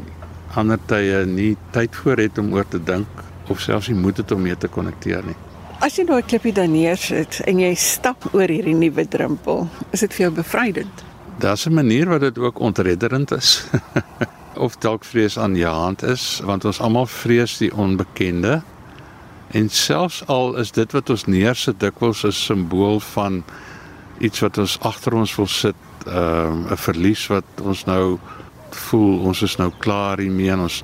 ander 0.60 0.80
tye 0.88 1.24
nie 1.28 1.56
tyd 1.76 1.96
voor 1.96 2.22
het 2.22 2.38
om 2.38 2.54
oor 2.54 2.68
te 2.70 2.80
dink 2.80 3.24
of 3.50 3.62
selfs 3.62 3.90
nie 3.92 3.98
moed 4.00 4.22
het 4.22 4.32
om 4.32 4.42
mee 4.46 4.56
te 4.58 4.70
konnekteer 4.72 5.26
nie. 5.26 5.38
As 5.84 5.98
jy 6.00 6.06
daai 6.08 6.24
klippie 6.24 6.54
dan 6.56 6.72
neersit 6.72 7.42
en 7.50 7.60
jy 7.60 7.74
stap 7.80 8.30
oor 8.32 8.50
hierdie 8.50 8.78
nuwe 8.78 9.06
drempel, 9.12 9.66
is 9.92 10.06
dit 10.06 10.16
vir 10.16 10.28
jou 10.28 10.32
bevrydend. 10.40 11.04
Daar's 11.40 11.68
'n 11.68 11.74
manier 11.74 12.08
wat 12.08 12.22
dit 12.22 12.38
ook 12.38 12.60
ontredderend 12.60 13.32
is. 13.32 13.66
of 14.58 14.78
dalk 14.78 15.06
vrees 15.06 15.38
aan 15.38 15.56
jou 15.56 15.74
hand 15.74 16.04
is, 16.04 16.42
want 16.44 16.66
ons 16.66 16.80
almal 16.80 17.06
vrees 17.06 17.58
die 17.58 17.72
onbekende. 17.74 18.62
En 19.56 19.70
selfs 19.70 20.24
al 20.28 20.56
is 20.62 20.72
dit 20.72 20.92
wat 20.92 21.10
ons 21.10 21.26
neersit 21.26 21.80
dikwels 21.80 22.24
'n 22.26 22.32
simbool 22.32 23.00
van 23.00 23.44
iets 24.20 24.40
wat 24.40 24.58
ons 24.58 24.80
agter 24.80 25.14
ons 25.14 25.36
wil 25.36 25.48
sit, 25.48 25.76
ehm, 26.06 26.66
'n 26.66 26.72
uh, 26.72 26.78
verlies 26.78 27.28
wat 27.28 27.46
ons 27.62 27.86
nou 27.86 28.20
voel 28.70 29.20
ons 29.20 29.42
is 29.42 29.56
nou 29.56 29.72
klaar 29.78 30.20
hiermee 30.20 30.52
en 30.52 30.60
ons 30.60 30.82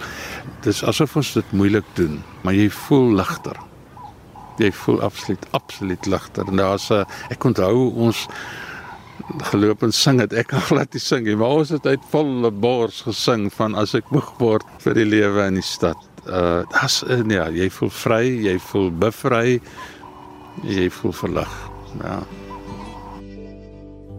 dis 0.62 0.84
asof 0.84 1.16
ons 1.16 1.34
dit 1.34 1.52
moeilik 1.52 1.86
doen, 1.94 2.24
maar 2.42 2.54
jy 2.54 2.70
voel 2.70 3.16
ligter. 3.16 3.58
Jy 4.58 4.72
voel 4.72 5.02
absoluut 5.02 5.46
absoluut 5.52 6.06
ligter. 6.06 6.56
Daar's 6.56 6.90
'n 6.92 7.06
ek 7.30 7.44
onthou 7.44 7.92
ons 7.96 8.28
geloop 9.52 9.84
en 9.84 9.94
sing 9.96 10.20
het 10.24 10.34
ek 10.34 10.54
al 10.58 10.66
glad 10.68 10.94
nie 10.96 11.04
sing 11.04 11.26
nie, 11.28 11.38
maar 11.40 11.62
ons 11.62 11.74
het 11.74 11.88
uit 11.88 12.04
volle 12.12 12.52
bors 12.52 13.02
gesing 13.08 13.50
van 13.54 13.76
as 13.80 13.96
ek 13.98 14.12
moeg 14.12 14.34
word 14.40 14.68
vir 14.84 14.98
die 14.98 15.08
lewe 15.08 15.48
in 15.48 15.60
die 15.62 15.66
stad. 15.66 15.98
Uh 16.28 16.62
das 16.76 17.02
uh, 17.08 17.24
ja, 17.30 17.50
jy 17.50 17.70
voel 17.74 17.90
vry, 17.90 18.24
jy 18.46 18.60
voel 18.72 18.92
bevry. 18.92 19.60
Jy 20.68 20.90
voel 20.92 21.14
verlig. 21.16 21.58
Ja. 22.04 22.20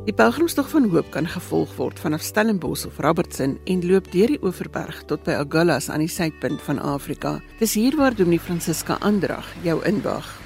Die 0.03 0.15
pelgrimstog 0.19 0.67
van 0.73 0.88
hoop 0.91 1.12
kan 1.15 1.29
gevolg 1.31 1.77
word 1.79 2.01
vanaf 2.03 2.25
Stellenbosch 2.27 2.88
of 2.88 2.99
Robertson 2.99 3.55
en 3.71 3.85
loop 3.87 4.11
deur 4.11 4.33
die 4.35 4.41
Oeverberg 4.43 5.05
tot 5.07 5.23
by 5.29 5.37
Agulhas 5.38 5.87
aan 5.95 6.03
die 6.03 6.11
suidpunt 6.11 6.59
van 6.67 6.83
Afrika. 6.83 7.37
Dis 7.61 7.77
hier 7.79 7.95
waar 8.01 8.17
Dominee 8.19 8.43
Francisca 8.43 8.99
Andrag 8.99 9.47
jou 9.62 9.79
inwag. 9.87 10.41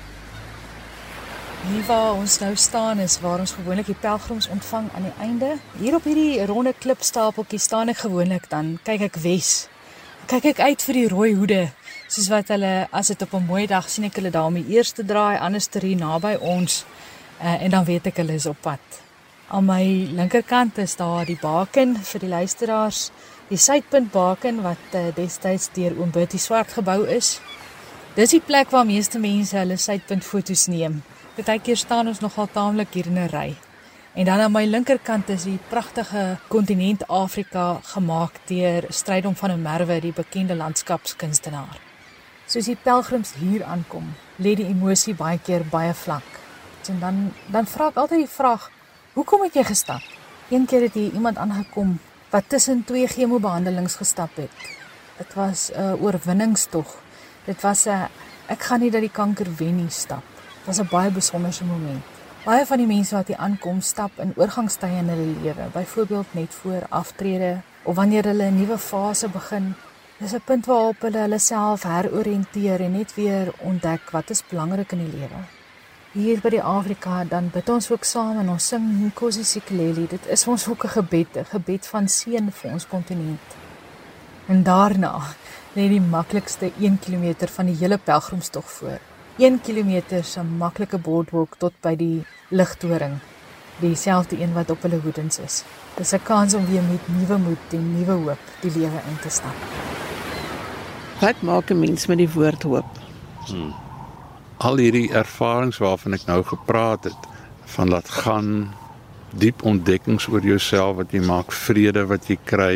Hier 1.67 1.83
waar 1.89 2.15
ons 2.15 2.39
nou 2.39 2.53
staan 2.55 3.01
is 3.03 3.17
waar 3.21 3.41
ons 3.43 3.57
gewoonlik 3.57 3.89
die 3.91 3.99
pelgrims 3.99 4.47
ontvang 4.49 4.85
aan 4.95 5.07
die 5.09 5.15
einde. 5.19 5.49
Hier 5.81 5.97
op 5.99 6.05
hierdie 6.07 6.45
ronde 6.47 6.71
klipstapeltjie 6.79 7.59
staan 7.59 7.91
ek 7.91 8.05
gewoonlik 8.05 8.45
dan 8.53 8.77
kyk 8.87 9.09
ek 9.09 9.17
wes. 9.25 9.49
Kyk 10.31 10.47
ek 10.53 10.61
uit 10.63 10.85
vir 10.87 10.99
die 11.01 11.09
rooi 11.11 11.33
hoede 11.35 11.65
soos 12.07 12.29
wat 12.31 12.53
hulle 12.55 12.87
as 12.95 13.11
dit 13.11 13.25
op 13.27 13.35
'n 13.35 13.49
mooi 13.49 13.67
dag 13.67 13.89
sien 13.91 14.07
ek 14.07 14.15
hulle 14.21 14.31
daar 14.31 14.47
om 14.47 14.55
die 14.55 14.77
eerste 14.77 15.03
draai 15.03 15.39
anders 15.39 15.67
ter 15.67 15.83
hier 15.83 15.99
naby 15.99 16.37
ons 16.39 16.85
uh, 17.43 17.63
en 17.63 17.71
dan 17.71 17.85
weet 17.85 18.07
ek 18.07 18.23
hulle 18.23 18.39
is 18.39 18.47
op 18.47 18.63
pad. 18.63 19.03
Aan 19.49 19.67
my 19.67 19.83
linkerkant 20.15 20.79
is 20.79 20.97
daar 20.97 21.27
die 21.27 21.39
baken 21.43 21.97
vir 21.97 22.21
die 22.21 22.29
luisteraars, 22.29 23.11
die 23.49 23.59
suidpunt 23.59 24.13
baken 24.13 24.63
wat 24.63 24.95
uh, 24.95 25.11
destyds 25.15 25.69
deur 25.75 25.99
oom 25.99 26.11
Bertie 26.11 26.39
Swart 26.39 26.73
gebou 26.73 27.07
is. 27.07 27.41
Dis 28.15 28.31
die 28.31 28.41
plek 28.41 28.71
waar 28.71 28.87
meeste 28.87 29.19
mense 29.19 29.59
hulle 29.59 29.77
suidpunt 29.77 30.25
foto's 30.25 30.67
neem. 30.67 31.03
Partykeer 31.37 31.77
staan 31.77 32.09
ons 32.09 32.23
nogal 32.25 32.47
taamlik 32.49 32.95
hier 32.97 33.07
in 33.07 33.19
'n 33.19 33.29
ry. 33.29 33.57
En 34.15 34.25
dan 34.25 34.41
aan 34.41 34.53
my 34.53 34.65
linkerkant 34.65 35.29
is 35.29 35.43
die 35.43 35.59
pragtige 35.69 36.39
kontinent 36.49 37.09
Afrika 37.09 37.81
gemaak 37.83 38.33
deur 38.47 38.85
Strydom 38.89 39.37
van 39.37 39.49
der 39.49 39.59
Merwe, 39.59 40.01
die 40.01 40.13
bekende 40.13 40.55
landskapskunstenaar. 40.55 41.77
Soos 42.47 42.65
die 42.65 42.79
pelgrims 42.83 43.33
hier 43.35 43.65
aankom, 43.65 44.15
lê 44.37 44.55
die 44.55 44.67
emosie 44.67 45.15
baie 45.15 45.39
keer 45.39 45.65
baie 45.71 45.95
vlak. 45.95 46.41
En 46.89 47.01
dan 47.01 47.33
dan 47.47 47.67
vra 47.67 47.89
ek 47.89 47.97
altyd 47.97 48.19
die 48.19 48.35
vraag, 48.37 48.71
Hoekom 49.13 49.43
het 49.43 49.55
jy 49.55 49.63
gestap? 49.65 50.03
Een 50.49 50.67
keer 50.67 50.83
het 50.83 50.95
hier 50.95 51.13
iemand 51.13 51.37
aangekom 51.37 51.99
wat 52.31 52.49
tussen 52.49 52.85
twee 52.85 53.07
chemobehandelings 53.07 53.95
gestap 53.97 54.37
het. 54.37 54.51
Dit 55.17 55.35
was 55.35 55.71
'n 55.73 55.97
oorwinningstog. 56.01 56.97
Dit 57.45 57.61
was 57.61 57.87
'n 57.87 58.09
ek 58.47 58.63
gaan 58.63 58.81
nie 58.81 58.91
dat 58.91 59.01
die 59.01 59.11
kanker 59.11 59.47
wen 59.57 59.77
nie 59.77 59.91
stap. 59.91 60.36
Was 60.67 60.79
'n 60.79 60.89
baie 60.91 61.11
besonderse 61.11 61.65
moment. 61.65 62.05
Baie 62.45 62.67
van 62.67 62.79
die 62.79 62.87
mense 62.87 63.15
wat 63.15 63.27
hier 63.27 63.37
aankom, 63.37 63.81
stap 63.81 64.11
in 64.19 64.33
oorgangstye 64.37 64.99
in 64.99 65.09
hulle 65.09 65.35
lewe, 65.43 65.67
byvoorbeeld 65.73 66.35
net 66.35 66.55
voor 66.55 66.87
aftrede 66.89 67.61
of 67.83 67.95
wanneer 67.95 68.25
hulle 68.25 68.51
'n 68.51 68.59
nuwe 68.59 68.79
fase 68.79 69.29
begin. 69.29 69.75
Dis 70.19 70.33
'n 70.33 70.43
punt 70.45 70.67
waarop 70.67 71.01
hulle 71.01 71.19
hulle 71.19 71.39
self 71.39 71.83
heroriënteer 71.83 72.81
en 72.81 72.93
net 72.93 73.15
weer 73.15 73.53
ontdek 73.59 74.11
wat 74.11 74.31
is 74.31 74.47
belangrik 74.49 74.93
in 74.93 74.99
die 74.99 75.19
lewe 75.19 75.41
hier 76.17 76.41
by 76.41 76.51
die 76.55 76.63
Afrika 76.65 77.25
dan 77.29 77.51
bid 77.53 77.69
ons 77.69 77.91
ook 77.91 78.07
saam 78.09 78.39
en 78.41 78.49
ons 78.49 78.69
sing 78.73 78.85
Nkosi 79.11 79.45
Sikeleli. 79.45 80.07
Dit 80.09 80.29
is 80.33 80.47
ons 80.49 80.65
ook 80.69 80.85
'n 80.85 80.95
gebed, 80.97 81.37
'n 81.37 81.45
gebed 81.45 81.87
van 81.87 82.09
seën 82.09 82.51
vir 82.51 82.71
ons 82.73 82.87
kontinent. 82.87 83.49
En 84.49 84.63
daarna 84.63 85.21
lê 85.75 85.89
die 85.89 86.01
maklikste 86.01 86.73
1 86.81 86.99
km 86.99 87.47
van 87.47 87.67
die 87.67 87.77
hele 87.77 87.99
pelgrimstog 87.99 88.71
voor. 88.71 89.01
1 89.39 89.61
km 89.61 90.23
se 90.23 90.43
maklike 90.43 90.99
boardwalk 90.99 91.57
tot 91.59 91.73
by 91.81 91.95
die 91.97 92.25
ligtoring. 92.49 93.19
Dieselfde 93.81 94.41
een 94.41 94.53
wat 94.53 94.71
op 94.71 94.83
hulle 94.83 95.01
hoedens 95.05 95.39
is. 95.39 95.65
Dis 95.97 96.13
'n 96.13 96.23
kans 96.23 96.55
om 96.55 96.67
weer 96.67 96.83
met 96.83 97.09
nuwe 97.09 97.39
moed 97.39 97.73
en 97.73 97.99
nuwe 97.99 98.13
hoop 98.13 98.43
die 98.61 98.71
lewe 98.71 99.01
in 99.11 99.19
te 99.23 99.31
stap. 99.31 99.57
Wat 101.21 101.43
maak 101.43 101.71
'n 101.71 101.79
mens 101.79 102.07
met 102.07 102.19
die 102.19 102.33
woord 102.33 102.63
hoop? 102.63 102.91
Hmm 103.47 103.87
al 104.57 104.81
hierdie 104.81 105.09
ervarings 105.13 105.79
waarvan 105.83 106.17
ek 106.17 106.27
nou 106.29 106.41
gepraat 106.47 107.05
het 107.11 107.29
van 107.77 107.93
laat 107.93 108.09
gaan 108.23 108.53
diep 109.37 109.65
ontdekkings 109.69 110.29
oor 110.33 110.45
jouself 110.45 110.97
wat 111.03 111.13
jy 111.13 111.21
maak 111.27 111.53
vrede 111.53 112.07
wat 112.09 112.31
jy 112.31 112.39
kry 112.49 112.75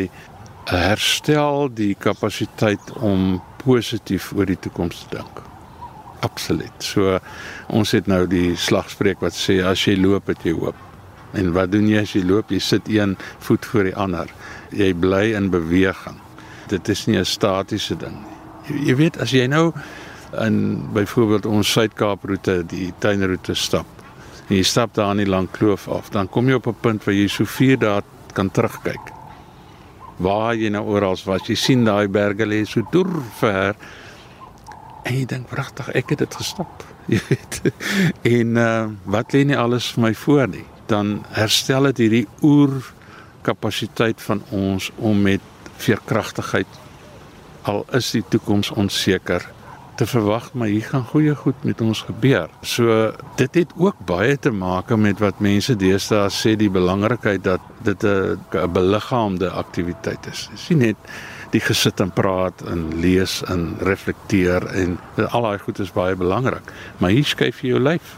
herstel 0.69 1.71
die 1.73 1.93
kapasiteit 1.97 2.93
om 3.01 3.39
positief 3.63 4.29
oor 4.37 4.45
die 4.45 4.59
toekoms 4.61 5.07
te 5.07 5.17
dink 5.17 5.41
absoluut 6.21 6.87
so 6.91 7.19
ons 7.69 7.91
het 7.91 8.07
nou 8.07 8.25
die 8.27 8.55
slagspreuk 8.55 9.21
wat 9.21 9.37
sê 9.37 9.61
as 9.65 9.87
jy 9.87 9.97
loop 9.99 10.27
het 10.27 10.45
jy 10.45 10.53
hoop 10.57 10.75
en 11.33 11.53
wat 11.55 11.71
doen 11.71 11.87
jy 11.87 12.01
as 12.01 12.15
jy 12.15 12.23
loop 12.27 12.51
jy 12.51 12.59
sit 12.59 12.87
een 12.91 13.17
voet 13.39 13.65
voor 13.65 13.89
die 13.89 13.95
ander 13.95 14.31
jy 14.71 14.93
bly 14.93 15.31
in 15.37 15.49
beweging 15.51 16.19
dit 16.67 16.89
is 16.89 17.07
nie 17.07 17.17
'n 17.17 17.25
statiese 17.25 17.95
ding 17.95 18.17
nie 18.21 18.87
jy 18.87 18.95
weet 18.95 19.17
as 19.17 19.31
jy 19.31 19.47
nou 19.47 19.73
in 20.39 20.87
byvoorbeeld 20.93 21.45
ons 21.45 21.71
Suid-Kaap 21.71 22.23
roete, 22.23 22.61
die 22.67 22.91
tuinroete 23.03 23.55
stap. 23.55 23.87
En 24.47 24.55
jy 24.55 24.63
stap 24.67 24.93
daar 24.95 25.11
aan 25.11 25.23
die 25.23 25.29
lang 25.29 25.49
kloof 25.51 25.87
af, 25.91 26.11
dan 26.15 26.29
kom 26.29 26.47
jy 26.49 26.59
op 26.59 26.67
'n 26.67 26.75
punt 26.81 27.03
waar 27.03 27.15
jy 27.15 27.27
so 27.27 27.45
4 27.45 27.77
dae 27.77 28.01
kan 28.33 28.51
terugkyk. 28.51 29.11
Waar 30.17 30.55
jy 30.55 30.69
nou 30.69 30.85
oral 30.85 31.17
was, 31.25 31.47
jy 31.47 31.55
sien 31.55 31.83
daai 31.83 32.07
berge 32.07 32.45
lê 32.45 32.65
so 32.65 32.81
deur 32.91 33.21
ver. 33.39 33.75
En 35.11 35.17
jy 35.19 35.25
dink 35.27 35.49
pragtig, 35.51 35.89
ek 35.99 36.13
het 36.13 36.21
dit 36.23 36.35
gestap. 36.39 36.83
Jy 37.11 37.19
weet. 37.27 37.57
En 38.29 38.59
uh 38.61 38.69
wat 39.11 39.33
lê 39.35 39.43
nie 39.49 39.57
alles 39.59 39.89
vir 39.91 40.05
my 40.05 40.11
voor 40.15 40.47
nie. 40.47 40.63
Dan 40.87 41.17
herstel 41.35 41.89
dit 41.89 42.05
hierdie 42.05 42.27
oer 42.47 42.77
kapasiteit 43.43 44.21
van 44.23 44.39
ons 44.55 44.87
om 44.95 45.19
met 45.25 45.43
veerkragtigheid 45.81 46.79
al 47.67 47.83
is 47.97 48.13
die 48.15 48.23
toekoms 48.29 48.71
onseker 48.77 49.43
te 49.99 50.07
verwag 50.07 50.47
maar 50.57 50.69
hier 50.71 50.85
gaan 50.87 51.03
goeie 51.09 51.33
goed 51.35 51.65
met 51.67 51.81
ons 51.81 52.05
gebeur. 52.07 52.47
So 52.61 53.11
dit 53.41 53.59
het 53.61 53.75
ook 53.75 53.99
baie 54.07 54.37
te 54.39 54.53
maak 54.53 54.95
met 54.95 55.19
wat 55.19 55.43
mense 55.43 55.75
deesdae 55.75 56.29
sê 56.33 56.55
die 56.57 56.71
belangrikheid 56.71 57.43
dat 57.43 57.67
dit 57.83 58.03
'n 58.05 58.71
beliggaamde 58.73 59.49
aktiwiteit 59.49 60.31
is. 60.31 60.47
Dis 60.53 60.69
nie 60.69 60.77
net 60.77 60.97
die 61.51 61.61
gesit 61.63 61.99
en 61.99 62.11
praat 62.15 62.63
en 62.71 62.87
lees 63.03 63.41
en 63.51 63.75
reflekteer 63.87 64.65
en 64.77 64.97
al 65.29 65.47
daai 65.47 65.59
goed 65.59 65.79
is 65.83 65.93
baie 65.95 66.15
belangrik, 66.15 66.71
maar 66.99 67.11
hier 67.11 67.27
skuif 67.27 67.61
jy 67.61 67.75
jou 67.75 67.81
lyf. 67.83 68.17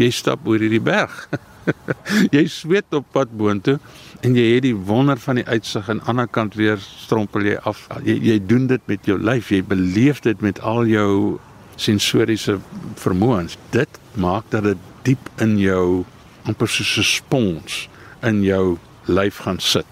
Jy 0.00 0.08
stap 0.16 0.46
oor 0.48 0.62
hierdie 0.62 0.80
berg. 0.80 1.26
jy 2.36 2.46
sweet 2.48 2.88
op 2.96 3.08
pad 3.12 3.32
boontoe 3.36 3.76
en 4.24 4.36
jy 4.36 4.46
het 4.54 4.64
die 4.64 4.76
wonder 4.76 5.20
van 5.20 5.40
die 5.40 5.46
uitsig 5.46 5.88
aan 5.88 6.00
die 6.00 6.08
ander 6.08 6.28
kant 6.28 6.56
weer 6.56 6.80
strompel 6.80 7.44
jy 7.50 7.58
af. 7.68 7.86
Jy 8.06 8.16
jy 8.30 8.38
doen 8.48 8.66
dit 8.70 8.88
met 8.88 9.08
jou 9.08 9.18
lyf, 9.20 9.52
jy 9.52 9.62
beleef 9.66 10.22
dit 10.24 10.40
met 10.44 10.60
al 10.64 10.86
jou 10.88 11.38
sensoriese 11.80 12.58
vermoëns. 13.00 13.58
Dit 13.76 14.00
maak 14.20 14.48
dat 14.52 14.68
dit 14.68 14.88
diep 15.04 15.30
in 15.40 15.56
jou 15.60 16.04
amper 16.48 16.68
soos 16.68 16.98
'n 16.98 17.04
spons 17.04 17.88
in 18.22 18.42
jou 18.42 18.78
lyf 19.06 19.38
gaan 19.44 19.60
sit. 19.60 19.86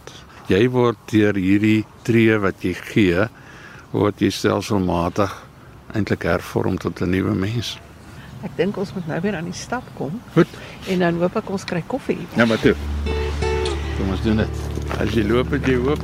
Jy 0.49 0.63
word 0.73 0.97
deur 1.11 1.37
hierdie 1.37 1.83
tree 2.09 2.39
wat 2.41 2.63
jy 2.65 2.73
gee, 2.73 3.27
word 3.93 4.23
jy 4.25 4.31
stelselmatig 4.33 5.35
eintlik 5.93 6.25
hervorm 6.25 6.79
tot 6.81 7.03
'n 7.03 7.11
nuwe 7.11 7.35
mens. 7.35 7.77
Ek 8.43 8.57
dink 8.57 8.77
ons 8.77 8.95
moet 8.95 9.07
nou 9.07 9.21
weer 9.21 9.37
aan 9.37 9.45
die 9.45 9.53
stap 9.53 9.85
kom. 9.99 10.21
Goed. 10.33 10.49
En 10.89 10.99
dan 10.99 11.19
hoop 11.21 11.37
ek 11.37 11.51
ons 11.51 11.65
kry 11.65 11.83
koffie. 11.87 12.27
Ja, 12.37 12.47
maar 12.47 12.61
toe. 12.61 12.75
Kom 13.99 14.09
ons 14.11 14.23
doen 14.23 14.37
dit. 14.37 14.49
As 14.99 15.13
jy 15.13 15.25
loop, 15.27 15.53
jy 15.67 15.75
hoop 15.75 16.01